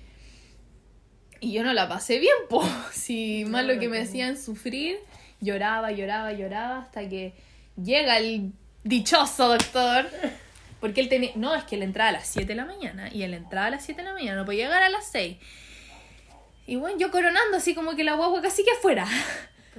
[1.42, 2.64] Y yo no la pasé bien, po.
[2.94, 4.98] Si más lo que me hacían sufrir,
[5.42, 7.34] lloraba, lloraba, lloraba, hasta que
[7.82, 8.52] llega el
[8.84, 10.08] dichoso doctor.
[10.80, 11.32] Porque él tenía.
[11.36, 13.10] No, es que él entraba a las 7 de la mañana.
[13.14, 15.38] Y él entraba a las 7 de la mañana, no podía llegar a las 6.
[16.68, 19.06] Y bueno, yo coronando así como que la guagua casi que afuera.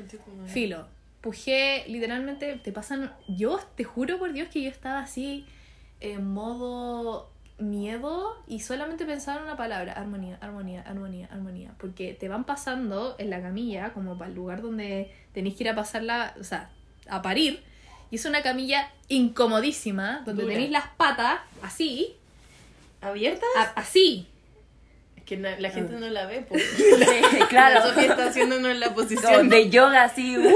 [0.46, 0.88] Filo.
[1.20, 3.12] Pujé, literalmente, te pasan.
[3.28, 5.44] Yo te juro por Dios que yo estaba así
[6.00, 11.74] en modo miedo y solamente pensaba en una palabra, armonía, armonía, armonía, armonía.
[11.78, 15.70] Porque te van pasando en la camilla, como para el lugar donde tenéis que ir
[15.70, 16.70] a pasarla, o sea,
[17.08, 17.62] a parir.
[18.10, 20.54] Y es una camilla incomodísima, donde Dura.
[20.54, 22.14] tenéis las patas así,
[23.00, 23.48] ¿Abiertas?
[23.56, 24.26] a- así.
[25.26, 26.62] Que la gente no la ve, pues.
[26.76, 26.84] Sí,
[27.38, 27.82] La claro.
[27.88, 29.48] Sofía está haciéndonos en la posición.
[29.48, 30.38] de yoga así.
[30.38, 30.54] uh.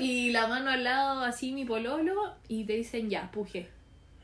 [0.00, 3.68] Y la mano al lado, así mi pololo, y te dicen ya, puje.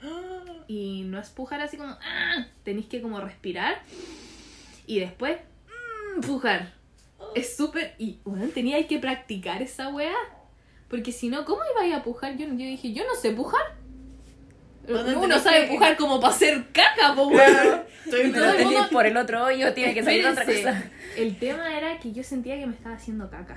[0.69, 3.83] Y no es pujar así como, ah, tenéis que como respirar.
[4.87, 5.39] Y después,
[6.17, 6.73] mm, pujar.
[7.35, 7.95] Es súper.
[7.99, 10.15] Y bueno, tenía que practicar esa weá.
[10.89, 12.37] Porque si no, ¿cómo iba a pujar?
[12.37, 13.63] Yo, yo dije, yo no sé pujar.
[14.89, 17.83] Uno tenés sabe que- pujar como para hacer caca, po, weón.
[18.05, 20.83] Estoy Y todo el mundo- por el otro hoyo tiene que salir otra cosa.
[21.17, 23.57] El tema era que yo sentía que me estaba haciendo caca.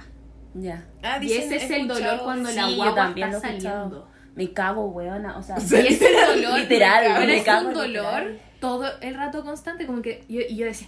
[0.53, 0.85] Ya.
[1.03, 4.07] Ah, Y ese es el dolor cuando la Sí, yo guagua también está saliendo.
[4.35, 5.37] Me cago, weona.
[5.37, 7.87] O sea, sea, Y ese dolor, Literal, me es cago un dolor
[8.23, 8.39] literal.
[8.59, 10.87] todo el rato constante, como que yo, y yo decía,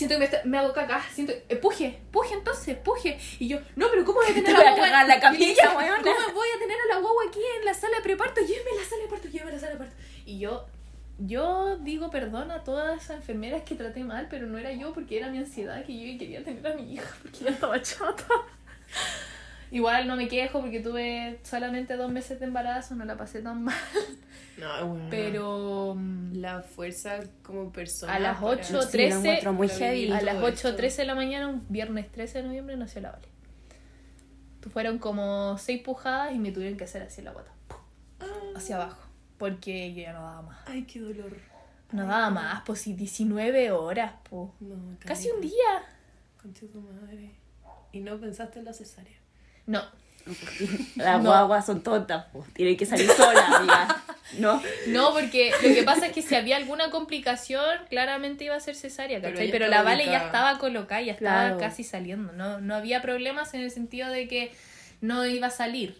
[0.00, 3.18] siento que me, está- me hago caca, siento, eh, puje, puje entonces, puje.
[3.38, 5.04] Y yo, no, pero ¿cómo voy a tener Te a la guagua?
[5.04, 5.64] la camilla.
[5.66, 8.40] ¿Cómo voy a tener a la guagua aquí en la sala de preparto?
[8.40, 9.94] Lléveme a la sala de parto, lléveme a la sala de parto.
[10.24, 10.66] Y yo,
[11.18, 15.18] yo digo perdón a todas esas enfermeras que traté mal, pero no era yo porque
[15.18, 18.26] era mi ansiedad que yo quería tener a mi hija porque ya estaba chata.
[19.70, 23.62] Igual no me quejo porque tuve solamente dos meses de embarazo, no la pasé tan
[23.64, 23.74] mal.
[24.58, 25.06] No, bueno.
[25.10, 28.14] Pero mm, La fuerza como persona.
[28.14, 30.00] A las para- 8, Sí, lo 13, encuentro muy para heavy.
[30.00, 30.76] vivir a las todo 8, esto.
[30.76, 33.28] 13 de la mañana, un viernes 13 de noviembre, nació la Vale.
[34.72, 37.52] Fueron como seis pujadas y me tuvieron que hacer así la guata.
[38.20, 38.26] Ah.
[38.56, 39.00] Hacia abajo.
[39.38, 40.58] Porque yo ya no daba más.
[40.66, 41.32] Ay, qué dolor.
[41.92, 44.50] No daba más, pues si 19 horas, pues.
[44.60, 45.52] No, Casi un día.
[46.42, 47.34] Concha tu madre.
[47.92, 49.16] Y no pensaste en la cesárea.
[49.70, 49.82] No.
[50.96, 51.30] Las No.
[51.30, 52.52] guaguas son tontas, pues.
[52.52, 54.02] Tienen que salir solas, amiga.
[54.38, 54.62] ¿No?
[54.88, 58.76] No, porque lo que pasa es que si había alguna complicación, claramente iba a ser
[58.76, 61.58] cesárea, Pero la Vale ya estaba colocada, ya estaba Claro.
[61.58, 62.32] casi saliendo.
[62.32, 64.52] No, no había problemas en el sentido de que
[65.00, 65.96] no iba a salir.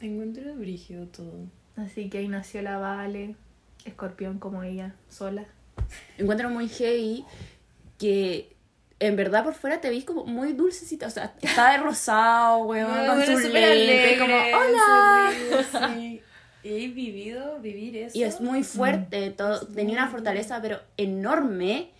[0.00, 1.32] Encuentro brígido todo.
[1.76, 3.34] Así que ahí nació la Vale,
[3.84, 5.44] escorpión como ella, sola.
[6.18, 7.24] Encuentro muy heavy
[7.98, 8.54] que
[9.00, 11.06] en verdad por fuera te ves como muy dulcecita.
[11.06, 15.32] O sea, está de rosado, weón, con lentes, alegre, como, hola.
[15.70, 16.22] sonríe, sí.
[16.64, 18.18] Y he vivido, vivir eso.
[18.18, 21.90] Y es muy fuerte, todo, tenía una fortaleza pero enorme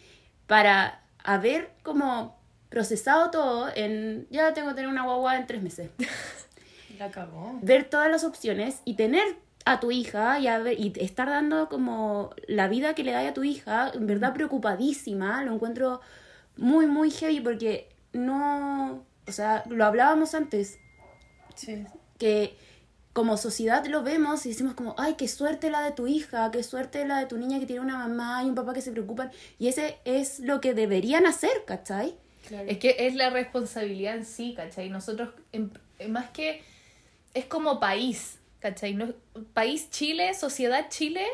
[0.47, 2.37] para haber como
[2.69, 5.91] procesado todo en, ya tengo que tener una guagua en tres meses.
[6.99, 7.57] La cagó.
[7.63, 9.23] Ver todas las opciones y tener
[9.65, 13.27] a tu hija y, a ver- y estar dando como la vida que le da
[13.29, 16.01] a tu hija, en verdad preocupadísima, lo encuentro
[16.59, 20.79] muy, muy heavy porque no, o sea, lo hablábamos antes,
[21.55, 21.85] Sí.
[22.19, 22.57] que
[23.15, 26.63] como sociedad lo vemos y decimos como, ay, qué suerte la de tu hija, qué
[26.63, 29.31] suerte la de tu niña que tiene una mamá y un papá que se preocupan.
[29.59, 32.15] Y ese es lo que deberían hacer, ¿cachai?
[32.47, 32.69] Claro.
[32.69, 34.89] Es que es la responsabilidad en sí, ¿cachai?
[34.89, 35.73] Nosotros, en-
[36.09, 36.63] más que,
[37.35, 38.95] es como país, ¿cachai?
[38.95, 39.13] No,
[39.53, 41.25] país Chile, sociedad Chile,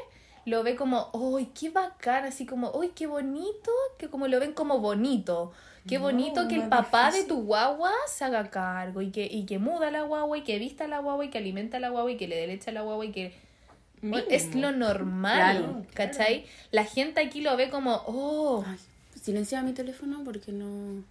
[0.46, 2.24] lo ve como, ¡ay, qué bacán!
[2.24, 3.70] Así como, ¡ay, qué bonito!
[3.98, 5.52] Que como lo ven como bonito.
[5.86, 9.44] Qué No, bonito que el papá de tu guagua se haga cargo y que, y
[9.44, 12.16] que muda la guagua y que vista la guagua y que alimenta la guagua y
[12.16, 13.34] que le dé leche a la guagua y que...
[14.00, 14.26] Mínimo.
[14.28, 16.44] Es lo normal, Claro, ¿cachai?
[16.70, 18.64] La gente aquí lo ve como, ¡oh!
[18.66, 18.78] Ay,
[19.20, 21.02] silencia mi teléfono porque no...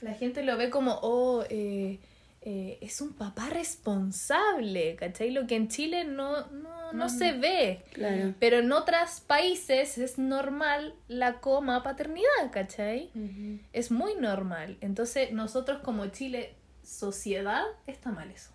[0.00, 1.98] La gente lo ve como, oh, eh,
[2.42, 5.30] eh, es un papá responsable, ¿cachai?
[5.30, 7.82] Lo que en Chile no, no, no se ve.
[7.92, 8.34] Claro.
[8.38, 13.10] Pero en otros países es normal la coma paternidad, ¿cachai?
[13.14, 13.60] Ujú.
[13.72, 14.78] Es muy normal.
[14.80, 18.50] Entonces nosotros como Chile, sociedad, está mal eso.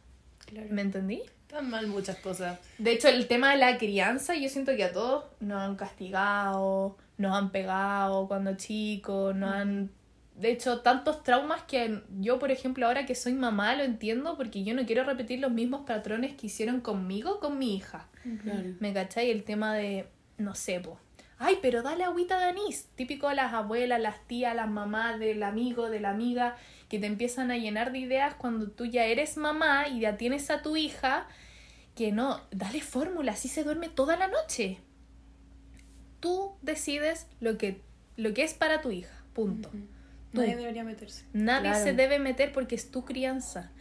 [0.45, 0.67] Claro.
[0.71, 1.21] ¿Me entendí?
[1.47, 2.59] Están mal muchas cosas.
[2.79, 6.97] De hecho, el tema de la crianza, yo siento que a todos nos han castigado,
[7.17, 9.91] nos han pegado cuando chicos, nos han...
[10.35, 14.63] De hecho, tantos traumas que yo, por ejemplo, ahora que soy mamá, lo entiendo porque
[14.63, 18.07] yo no quiero repetir los mismos patrones que hicieron conmigo con mi hija.
[18.43, 18.73] Claro.
[18.79, 19.31] ¿Me cachai?
[19.31, 20.07] El tema de,
[20.37, 20.99] no sé, po.
[21.37, 22.87] Ay, pero dale agüita de anís.
[22.95, 26.57] Típico de las abuelas, las tías, las mamás, del amigo, de la amiga,
[26.89, 30.49] que te empiezan a llenar de ideas cuando tú ya eres mamá y ya tienes
[30.49, 31.27] a tu hija,
[31.95, 34.79] que no, dale fórmula, así se duerme toda la noche.
[36.19, 37.81] Tú decides lo que
[38.17, 39.71] lo que es para tu hija, punto.
[40.41, 41.23] Nadie debería meterse.
[41.33, 41.83] Nadie Claro.
[41.83, 43.71] se debe meter porque es tu crianza.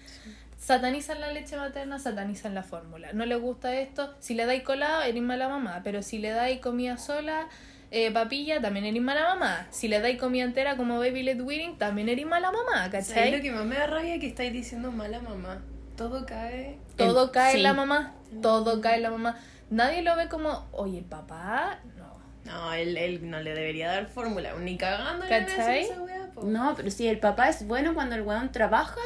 [0.58, 3.12] Satanizan la leche materna, satanizan la fórmula.
[3.12, 4.14] No le gusta esto.
[4.20, 5.82] Si le dais colado, eres mala mamá.
[5.84, 7.48] Pero si le dais comida sola,
[7.90, 9.66] eh, papilla, también eres mala mamá.
[9.70, 13.36] Si le dais comida entera como baby led weaning, también eres mala mamá, ¿Sabes ¿cachai?
[13.36, 14.18] lo que más me da rabia?
[14.18, 15.60] Que estáis diciendo mala mamá.
[15.96, 16.78] Todo cae.
[16.96, 17.62] Todo El- cae en sí.
[17.62, 18.14] la mamá.
[18.40, 19.36] Todo cae en la mamá.
[19.70, 22.14] Nadie lo ve como, oye, el papá, no.
[22.44, 24.52] No, él, él no le debería dar fórmula.
[24.60, 25.88] Ni cagando le ¿Cachai?
[26.34, 26.44] Po.
[26.44, 29.00] No, pero sí, el papá es bueno cuando el weón trabaja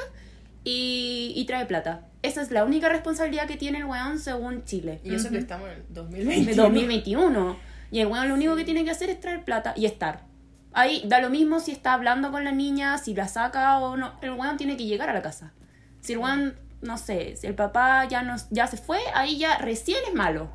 [0.65, 2.03] y, y trae plata.
[2.23, 5.01] Esa es la única responsabilidad que tiene el weón según Chile.
[5.05, 5.35] Y eso Ujú.
[5.35, 6.55] que estamos en De 2020.
[6.55, 7.57] 2021.
[7.91, 10.25] Y el weón lo único que tiene que hacer es traer plata y estar.
[10.73, 14.13] Ahí da lo mismo si está hablando con la niña, si la saca o no.
[14.21, 15.53] El weón tiene que llegar a la casa.
[16.01, 19.59] Si el weón, no sé, si el papá ya, no, ya se fue, ahí ya
[19.59, 20.51] recién es malo.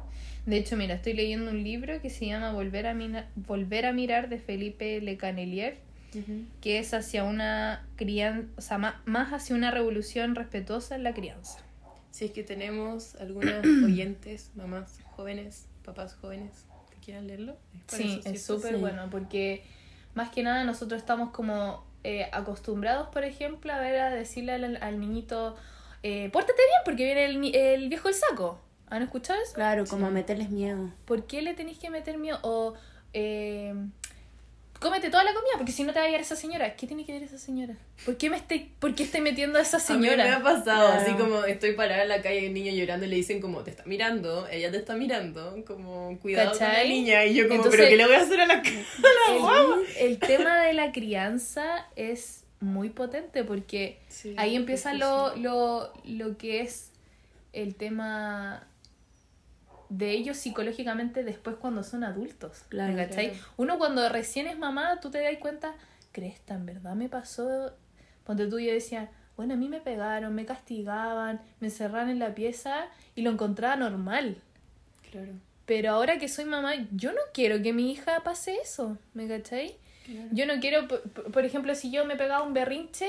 [0.46, 3.94] De hecho, mira, estoy leyendo un libro que se llama Volver a, Mina- Volver a
[3.94, 5.78] mirar de Felipe Le Canelier,
[6.62, 11.60] Que es hacia una crianza, o sea, más hacia una revolución respetuosa en la crianza.
[12.12, 17.58] Si es que tenemos algunas oyentes, mamás jóvenes, papás jóvenes que quieran leerlo.
[17.88, 18.80] para Sí, eso, es súper Sí.
[18.82, 19.64] bueno porque
[20.14, 24.78] más que nada nosotros estamos como eh, acostumbrados, por ejemplo, a ver a decirle al,
[24.82, 25.56] al niñito,
[26.04, 28.60] eh, pórtate bien porque viene el, el viejo el saco.
[28.90, 29.54] ¿Han escuchado eso?
[29.54, 30.92] Claro, como a meterles miedo.
[31.06, 32.38] ¿Por qué le tenéis que meter miedo?
[32.44, 32.76] O
[33.14, 33.74] eh,
[34.84, 36.76] cómete toda la comida porque si no te va a llegar esa señora.
[36.76, 37.76] ¿Qué tiene que ver esa señora?
[38.06, 40.44] ¿Por qué me estoy, por qué estoy metiendo a esa A mí me ha señora?
[40.44, 41.02] pasado, Claro.
[41.02, 43.62] así como estoy parada en la calle y un niño llorando y le dicen como,
[43.64, 46.90] te está mirando, ella te está mirando, como, cuidado con la ¿Cachai?
[46.90, 47.26] niña.
[47.26, 48.76] Y yo como, Entonces- ¿pero qué le voy a hacer a la cara?
[50.00, 55.92] El, el tema de la crianza es muy potente porque Sí, ahí empieza lo, lo,
[56.06, 56.92] lo que es
[57.54, 58.68] el tema
[59.90, 62.64] de ellos psicológicamente después cuando son adultos.
[62.70, 63.32] Claro, ¿me cachai?
[63.32, 63.46] claro.
[63.58, 65.76] Uno cuando recién es mamá, tú te das cuenta,
[66.12, 67.74] Cresta, en verdad me pasó.
[68.24, 72.20] Ponte tú y yo decía, bueno, a mí me pegaron, me castigaban, me encerraron en
[72.20, 74.38] la pieza y lo encontraba normal.
[75.12, 75.34] Claro.
[75.66, 79.76] Pero ahora que soy mamá, yo no quiero que mi hija pase eso, ¿me cachai?
[80.06, 80.30] claro.
[80.32, 83.08] Yo no quiero, por, por ejemplo, si yo me pegaba un berrinche,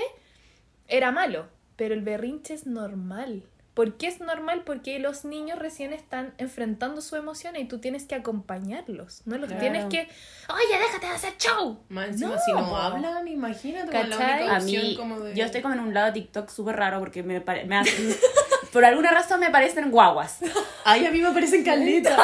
[0.88, 1.46] era malo,
[1.76, 3.42] pero el berrinche es normal.
[3.74, 4.62] ¿Por qué es normal?
[4.64, 9.22] Porque los niños recién están enfrentando su emoción y tú tienes que acompañarlos.
[9.24, 9.60] No los Claro.
[9.60, 10.08] tienes que,
[10.48, 11.80] oye, déjate de hacer show.
[11.88, 12.76] No, si no po.
[12.76, 15.34] hablan, imagínate, con la A mí, como de...
[15.34, 18.16] yo estoy como en un lado de TikTok súper raro porque me, pare- me hacen-
[18.72, 20.38] por alguna razón me parecen guaguas.
[20.84, 22.16] Ay, a mí me parecen caletas.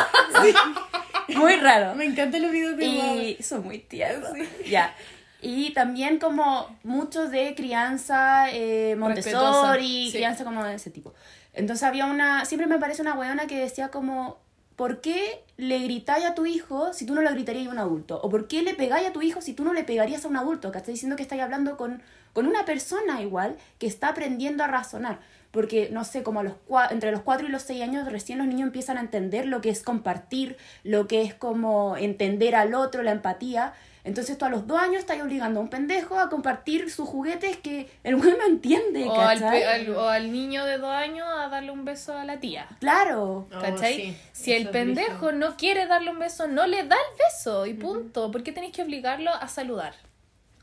[1.35, 1.95] Muy raro.
[1.95, 2.85] me encantan los videos de.
[2.87, 4.31] Y son muy tiernos.
[4.69, 4.95] Ya.
[5.43, 10.13] Y también como muchos de crianza eh, Montessori, sí.
[10.13, 11.15] crianza como de ese tipo.
[11.53, 14.39] Entonces había una, siempre me parece una weona que decía como,
[14.77, 18.21] ¿por qué le gritáis a tu hijo si tú no le gritarías a un adulto?
[18.23, 20.37] ¿O por qué le pegáis a tu hijo si tú no le pegarías a un
[20.37, 20.73] adulto?
[20.73, 24.69] Que estás diciendo que estáis hablando con, con una persona igual que está aprendiendo a
[24.69, 25.21] razonar.
[25.51, 26.55] Porque, no sé, como a los
[26.91, 29.69] entre los 4 y los 6 años recién los niños empiezan a entender lo que
[29.71, 33.75] es compartir, lo que es como entender al otro, la empatía.
[34.05, 37.57] Entonces tú a los 2 años estás obligando a un pendejo a compartir sus juguetes
[37.59, 39.61] que el güey no entiende, O al, ¿cachai?
[39.61, 42.67] pe- al- o al niño de dos años a darle un beso a la tía.
[42.81, 43.47] Claro.
[43.55, 43.95] Oh, ¿Cachai?
[43.95, 47.67] sí, si el eso pendejo no quiere darle un beso, no le da el beso
[47.67, 48.31] y punto.
[48.31, 49.95] ¿Por qué tenéis que obligarlo a saludar?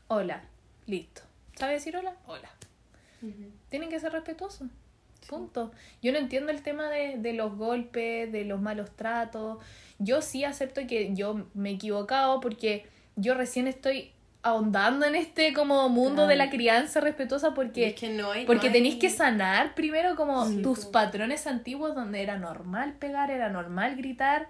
[0.08, 0.42] Hola,
[0.86, 1.22] listo.
[1.56, 2.14] ¿Sabe decir hola?
[2.26, 2.48] Hola.
[3.68, 4.68] Tienen que ser respetuosos.
[5.28, 5.72] Punto.
[6.00, 9.58] Yo no entiendo el tema de, de los golpes, de los malos tratos.
[9.98, 12.86] Yo sí acepto que yo me he equivocado porque
[13.20, 14.12] yo recién estoy
[14.42, 18.46] ahondando en este como mundo de la crianza respetuosa porque es que no hay...
[18.46, 23.30] porque no tenéis que sanar primero como Sí, tus patrones antiguos donde era normal pegar,
[23.30, 24.48] era normal gritar.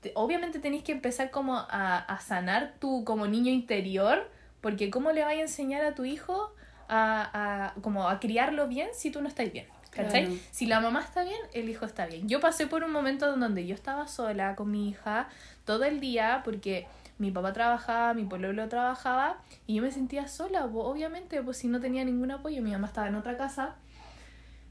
[0.00, 4.28] Te- Obviamente tenéis que empezar como a, a sanar tu como niño interior,
[4.60, 6.52] porque ¿cómo le vais a enseñar a tu hijo
[6.88, 9.66] a, a- como a criarlo bien si tú no estás bien?
[9.90, 10.26] ¿Cachai?
[10.26, 10.40] Claro.
[10.50, 12.28] Si la mamá está bien, el hijo está bien.
[12.28, 15.28] Yo pasé por un momento donde yo estaba sola con mi hija
[15.64, 16.86] todo el día porque
[17.18, 21.80] mi papá trabajaba, mi pueblo trabajaba y yo me sentía sola, obviamente, pues si no
[21.80, 23.76] tenía ningún apoyo, mi mamá estaba en otra casa.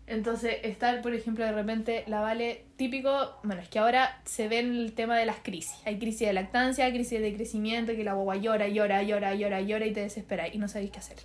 [0.08, 4.60] Entonces, estar, por ejemplo, de repente, la Vale, típico, bueno, es que ahora se ve
[4.60, 5.76] el tema de las crisis.
[5.86, 9.86] Hay crisis de lactancia, crisis de crecimiento, que la guagua llora, llora, llora, llora, llora
[9.86, 11.18] y te desespera y no sabéis qué hacer.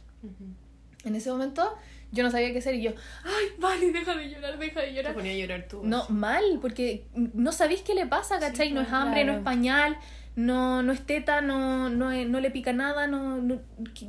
[1.04, 1.76] En ese momento,
[2.10, 2.90] yo no sabía qué hacer y yo,
[3.22, 5.14] ay, Vale, deja de llorar, deja de Te llorar.
[5.14, 5.82] ponía a llorar tú.
[5.84, 8.68] No, mal, porque no sabéis qué le pasa, ¿cachai?
[8.68, 9.38] Sí, no es pues, hambre, no claro.
[9.38, 9.96] es pañal,
[10.36, 13.60] no, no es teta, no, no, no le pica nada, no, no,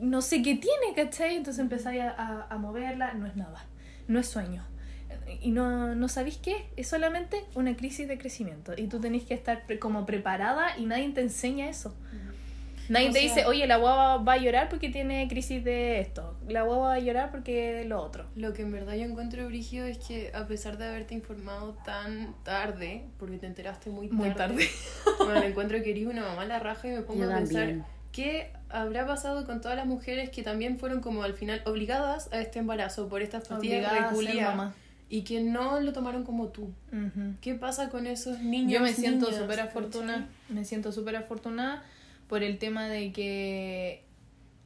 [0.01, 1.35] no sé qué tiene, ¿cachai?
[1.35, 3.65] Entonces empezáis a, a, moverla, no es nada,
[4.07, 4.63] no es sueño.
[5.41, 8.73] Y no, no sabéis qué, es solamente una crisis de crecimiento.
[8.77, 11.95] Y tú tenés que estar pre- como preparada y nadie te enseña eso.
[12.89, 15.99] Nadie O te sea- dice, oye, la guagua va a llorar porque tiene crisis de
[16.01, 16.37] esto.
[16.47, 18.25] La guagua va a llorar porque de lo otro.
[18.35, 22.35] Lo que en verdad yo encuentro brígido es que a pesar de haberte informado tan
[22.43, 24.67] tarde, porque te enteraste muy tarde, Muy tarde.
[25.19, 27.59] bueno, encuentro que eres una mamá a la raja y me pongo Yo a pensar
[27.67, 27.85] también.
[28.11, 32.41] qué habrá pasado con todas las mujeres que también fueron como al final obligadas a
[32.41, 34.71] este embarazo por estas pastillas de
[35.09, 36.73] y que no lo tomaron como tú.
[36.91, 37.35] Ujú.
[37.39, 38.71] ¿Qué pasa con esos niños?
[38.73, 41.83] Yo me siento súper afortunada, me siento súper afortunada
[42.27, 44.03] por el tema de que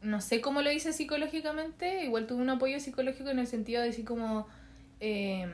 [0.02, 3.88] no sé cómo lo hice psicológicamente, igual tuve un apoyo psicológico en el sentido de
[3.88, 4.48] decir como
[5.00, 5.48] eh,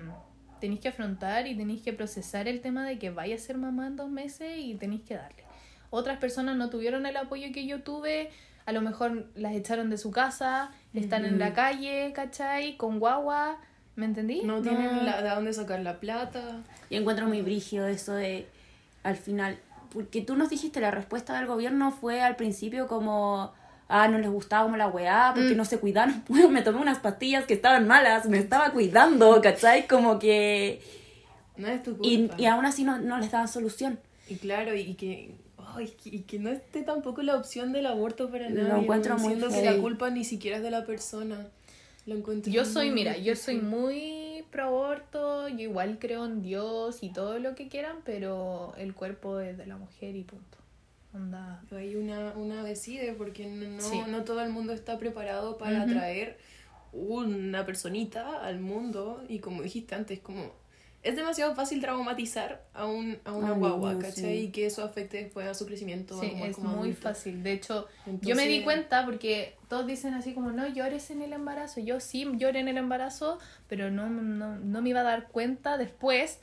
[0.59, 3.87] tenéis que afrontar y tenéis que procesar el tema de que vaya a ser mamá
[3.87, 5.43] en dos meses y tenéis que darle.
[5.89, 8.31] Otras personas no tuvieron el apoyo que yo tuve,
[8.65, 12.77] a lo mejor las echaron de su casa, están en la calle, ¿cachai?
[12.77, 13.59] Con guagua,
[13.95, 14.41] ¿me entendí?
[14.43, 16.61] No tienen la, de dónde sacar la plata.
[16.89, 18.47] Yo encuentro muy brígido eso de,
[19.03, 19.59] al final,
[19.93, 23.53] porque tú nos dijiste, la respuesta del gobierno fue al principio como,
[23.87, 26.23] ah, no les gustaba como la weá, porque no se cuidaron.
[26.29, 29.87] Bueno, me tomé unas pastillas que estaban malas, me estaba cuidando, ¿cachai?
[29.87, 30.81] Como que...
[31.57, 32.35] No es tu Y, culpa.
[32.41, 33.99] y aún así no, no les daban solución.
[34.27, 35.35] Y claro, y que,
[35.75, 38.81] ay, y que no esté tampoco la opción del aborto para Lo nadie.
[38.83, 39.19] encuentro ¿no?
[39.21, 41.45] muy que la culpa ni siquiera es de la persona.
[42.05, 44.22] Lo encuentro Yo soy, muy mira, yo soy muy
[44.53, 49.39] pro aborto, yo igual creo en Dios y todo lo que quieran, pero el cuerpo
[49.41, 50.57] es de la mujer y punto.
[51.13, 51.61] Onda.
[51.71, 54.01] Ahí una, una decide porque no, no, Sí.
[54.07, 55.93] no todo el mundo está preparado para Ujú.
[55.93, 56.37] traer
[56.91, 60.51] una personita al mundo y como dijiste antes, como
[61.01, 64.13] es demasiado fácil traumatizar a, un, a una A un guagua, ¿cachai?
[64.13, 64.43] sí.
[64.45, 66.17] Y que eso afecte después a su crecimiento.
[66.19, 67.01] Sí, como- es como muy adulto.
[67.01, 67.43] fácil.
[67.43, 67.87] De hecho,
[68.21, 71.79] yo me di Entonces- cuenta porque todos dicen así como, no llores en el embarazo.
[71.81, 75.77] Yo sí lloré en el embarazo, pero no, no, no me iba a dar cuenta
[75.77, 76.37] después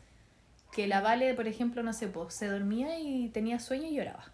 [0.72, 4.32] que la Vale, por ejemplo, no sé, pues se dormía y tenía sueño y lloraba.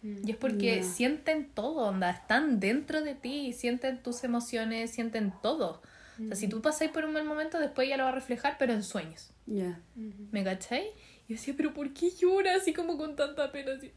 [0.00, 0.26] Mm.
[0.26, 0.82] Y es porque Ya.
[0.82, 5.82] sienten todo, onda, están dentro de ti, sienten tus emociones, sienten todo.
[6.14, 6.36] O sea, Mm.
[6.36, 8.82] si tú pasáis por un mal momento, después ya lo va a reflejar, pero en
[8.82, 9.30] sueños.
[9.44, 9.78] Ya.
[9.94, 10.28] Ujú.
[10.30, 10.86] ¿Me cachai?
[11.28, 13.72] Y yo decía, pero ¿por qué llora así como con tanta pena?
[13.76, 13.92] Así?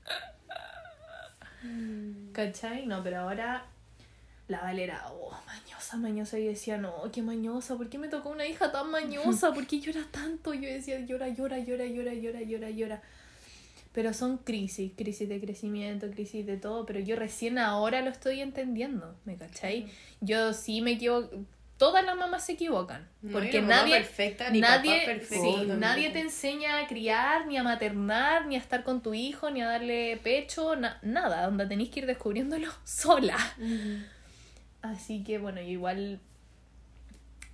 [2.34, 2.86] ¿Cachai?
[2.86, 3.66] No, pero ahora
[4.50, 6.38] la Valera, oh, mañosa, mañosa.
[6.38, 9.54] Y decía, no, qué mañosa, ¿por qué me tocó una hija tan mañosa?
[9.54, 10.54] ¿Por qué llora tanto?
[10.54, 13.02] Yo decía, llora, llora, llora, llora, llora, llora, llora.
[13.94, 18.42] Pero son crisis, crisis de crecimiento, crisis de todo, pero yo recién ahora lo estoy
[18.42, 19.88] entendiendo, ¿me cachai?
[20.22, 21.30] Yo sí me equivoco,
[21.78, 26.10] todas las mamás se equivocan, No porque mamá nadie, perfecta, ni nadie, perfecto sí, nadie
[26.12, 29.68] te enseña a criar, ni a maternar, ni a estar con tu hijo, ni a
[29.68, 33.38] darle pecho, na- nada, donde tenéis que ir descubriéndolo sola.
[33.58, 34.04] Ujú.
[34.82, 36.20] Así que bueno, yo igual,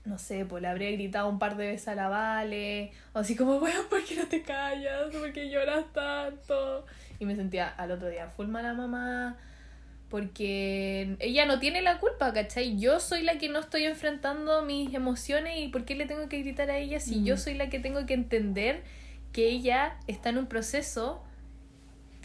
[0.04, 3.36] no sé, pues le habría gritado un par de veces a la Vale, o así
[3.36, 5.12] como, weón, ¿por qué no te callas?
[5.12, 6.86] ¿Por qué lloras tanto?
[7.20, 9.38] Y me sentía al otro día full mala mamá,
[10.10, 12.78] porque ella no tiene la culpa, ¿cachai?
[12.78, 16.42] Yo soy la que no estoy enfrentando mis emociones y ¿por qué le tengo que
[16.42, 18.84] gritar a ella si yo soy la que tengo que entender
[19.34, 21.25] que ella está en un proceso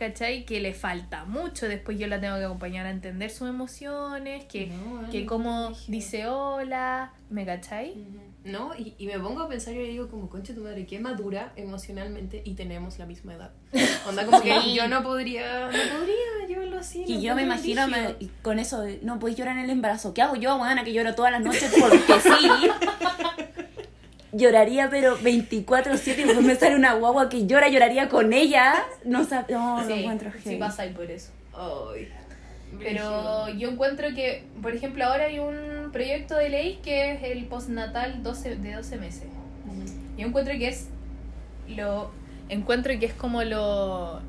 [0.00, 0.44] ¿cachai?
[0.46, 1.68] Que le falta mucho.
[1.68, 6.26] Después yo la tengo que acompañar a entender sus emociones, que, No, que como dice
[6.26, 7.94] hola, ¿me cachai?
[8.42, 10.98] No, y, y me pongo a pensar y le digo como, concha tu madre, qué
[10.98, 13.50] madura emocionalmente y tenemos la misma edad.
[14.08, 14.74] Onda como que Sí.
[14.74, 17.04] yo no podría, no podría llevarlo así.
[17.06, 20.14] Y lo yo me imagino me- con eso, no podéis llorar en el embarazo.
[20.14, 21.70] ¿Qué hago yo, buena, que lloro todas las noches?
[21.78, 22.30] Porque sí.
[24.32, 28.74] Lloraría, pero 24-7 y después me sale una guagua que llora, lloraría con ella.
[29.04, 31.32] No, no, lo Sí, encuentro sí ahí por eso.
[31.52, 32.08] Ay,
[32.78, 37.46] Pero yo encuentro que, por ejemplo, ahora hay un proyecto de ley que es el
[37.46, 39.26] postnatal 12, de 12 meses.
[39.66, 39.92] Ujú.
[40.16, 40.88] Yo encuentro que es
[41.68, 42.10] lo
[42.48, 44.20] encuentro que es como lo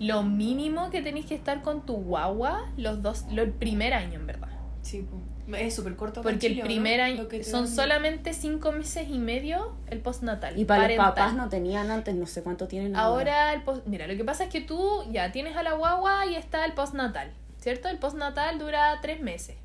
[0.00, 4.18] lo mínimo que tenéis que estar con tu guagua los dos lo, el primer año
[4.18, 4.48] en verdad
[4.82, 5.16] Sí, po.
[5.56, 6.22] Es súper corto.
[6.22, 7.74] porque el primer año son dan.
[7.74, 11.14] solamente cinco meses y medio el postnatal Y para los parental.
[11.14, 14.44] papás no tenían antes, no sé cuánto tienen ahora el post- mira lo que pasa
[14.44, 18.58] es que tú ya tienes a la guagua y está el postnatal cierto el postnatal
[18.58, 19.56] dura tres meses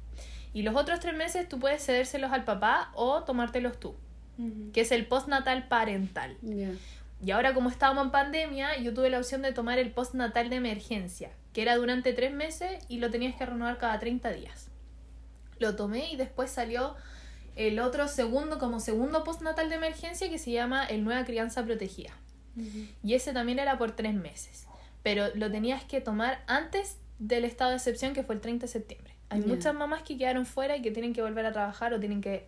[0.54, 3.96] y los otros tres meses tú puedes cedérselos al papá o tomártelos tú
[4.74, 6.70] que es el postnatal parental Ya.
[7.26, 10.58] Y ahora como estábamos en pandemia, yo tuve la opción de tomar el postnatal de
[10.58, 14.70] emergencia, que era durante tres meses y lo tenías que renovar cada 30 días.
[15.60, 16.96] Lo tomé y después salió
[17.56, 22.12] el otro segundo, como segundo postnatal de emergencia, que se llama el Nueva Crianza Protegida.
[23.04, 24.68] Y ese también era por tres meses.
[25.04, 28.72] Pero lo tenías que tomar antes del estado de excepción, que fue el 30 de
[28.72, 29.14] septiembre.
[29.30, 32.22] Hay muchas mamás que quedaron fuera y que tienen que volver a trabajar o tienen
[32.22, 32.48] que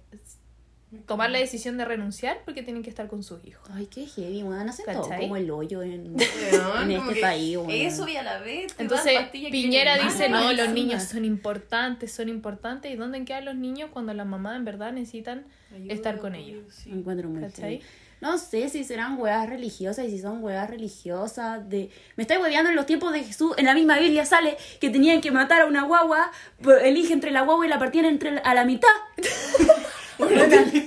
[1.06, 3.70] tomar la decisión de renunciar porque tienen que estar con sus hijos.
[3.74, 4.68] Ay, qué heavy, weón.
[4.70, 6.16] Hacen todo como el hoyo en,
[6.82, 7.70] en este país, weón.
[7.72, 8.74] Eso y a la vez.
[8.78, 12.92] Entonces Piñera dice, no, los niños son importantes, son importantes.
[12.92, 16.58] ¿Y dónde quedan los niños cuando las mamás en verdad necesitan Ayuda, estar con apoyo,
[16.60, 16.74] ellos?
[16.74, 16.90] sí.
[16.92, 17.82] Encuentro muy ¿Cachai?
[18.22, 21.90] No sé si serán huevas religiosas y si son huevas religiosas de...
[22.18, 23.54] Me estoy hueveando en los tiempos de Jesús.
[23.58, 26.30] En la misma Biblia sale que tenían que matar a una guagua.
[26.62, 28.90] pues, Elige entre la guagua y la partían entre la- a la mitad.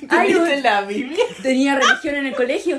[0.08, 1.24] Hay un- ¿Viste la Biblia?
[1.42, 2.78] Tenía religión en el colegio.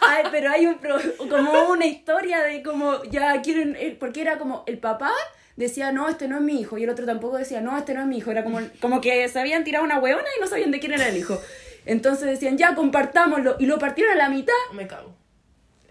[0.00, 0.98] Ay, pero hay un pro-
[1.28, 5.12] como una historia de como ya quieren eh, porque era como el papá
[5.56, 8.00] decía no este no es mi hijo y el otro tampoco decía no este no
[8.00, 10.70] es mi hijo era como como que se habían tirado una hueona y no sabían
[10.70, 11.38] de quién era el hijo
[11.84, 15.14] entonces decían ya compartámoslo y lo partieron a la mitad Me cago.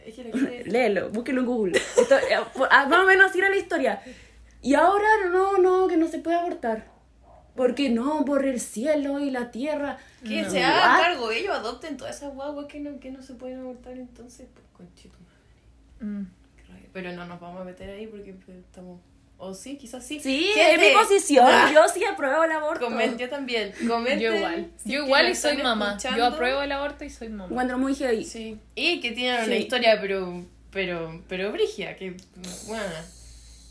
[0.66, 2.38] Léelo búsquelo en Google Esto, eh,
[2.72, 4.02] ah, más o menos así era la historia
[4.62, 6.86] y ahora no no que no se puede abortar
[7.58, 10.49] porque no por el cielo y la tierra Que No.
[10.49, 11.01] se haga What?
[11.03, 14.66] cargo, ellos adopten todas esas guaguas que no, que no se pueden abortar entonces, pues
[14.76, 15.18] conchito
[15.99, 16.12] madre.
[16.22, 16.28] Mm.
[16.93, 18.99] Pero no nos vamos a meter ahí porque pues, estamos.
[19.39, 20.20] O sí, quizás sí.
[20.20, 21.45] Sí, es mi posición.
[21.47, 22.88] ah, Yo sí apruebo el aborto.
[22.89, 23.72] comen- yo también.
[23.88, 24.20] Comenten.
[24.20, 24.72] Yo igual.
[24.78, 25.89] si Yo igual y soy mamá.
[25.89, 26.18] escuchando.
[26.18, 27.45] Yo apruebo el aborto y soy mamá.
[27.51, 28.26] Encuentro muy heavy.
[28.26, 28.58] Sí.
[28.74, 29.53] Y que tienen una Sí.
[29.62, 30.43] historia, pero.
[30.72, 31.22] Pero.
[31.28, 32.18] Pero brigia, que.
[32.68, 32.84] Bueno.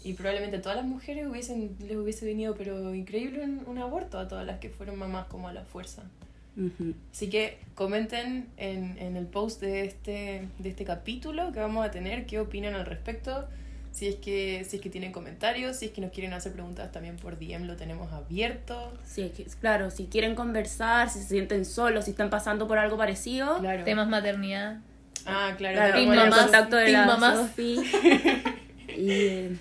[0.07, 4.19] Y probablemente a todas las mujeres hubiesen, les hubiese venido, pero increíble un, un aborto
[4.19, 6.03] a todas las que fueron mamás como a la fuerza.
[6.57, 6.95] Ujú.
[7.13, 11.91] Así que comenten en, en el post de este, de este capítulo que vamos a
[11.91, 13.47] tener, qué opinan al respecto.
[13.93, 16.93] Si es, que, si es que tienen comentarios, si es que nos quieren hacer preguntas
[16.93, 18.93] también por DM, lo tenemos abierto.
[19.05, 22.79] Sí, es que- claro, si quieren conversar, si se sienten solos, si están pasando por
[22.79, 23.59] algo parecido.
[23.59, 23.85] Claro.
[23.85, 24.81] Temas maternidad.
[25.25, 25.77] Ah, claro.
[25.77, 27.51] Claro, el mamás, contacto de team la mamás.
[28.97, 29.57] Y eh,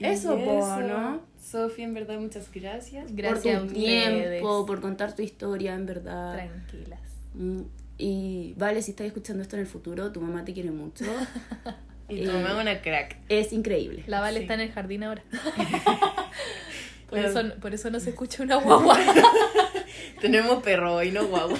[0.00, 1.20] eso, po, ¿no?
[1.42, 3.14] Sofi, en verdad, muchas gracias.
[3.14, 6.34] Gracias a por tu tiempo, por contar tu historia, en verdad.
[6.34, 7.00] Tranquilas.
[7.34, 7.60] Mm,
[7.98, 11.04] Y vale, si estás escuchando esto en el futuro, tu mamá te quiere mucho.
[12.08, 13.16] Y tu Eh, mamá es una crack.
[13.28, 14.04] es increíble.
[14.06, 14.42] La Vale Sí.
[14.42, 15.24] está en el jardín ahora.
[17.10, 17.28] por, Claro.
[17.28, 18.96] eso, por eso no se escucha una guagua.
[20.20, 21.50] Tenemos perro y no guau.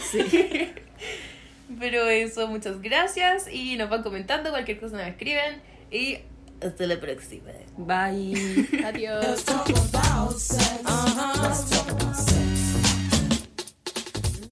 [1.81, 3.49] Pero eso, muchas gracias.
[3.53, 5.61] Y nos van comentando, cualquier cosa nos escriben.
[5.91, 6.19] Y
[6.61, 7.51] hasta la próxima.
[7.77, 8.69] Bye.
[8.85, 9.45] Adiós.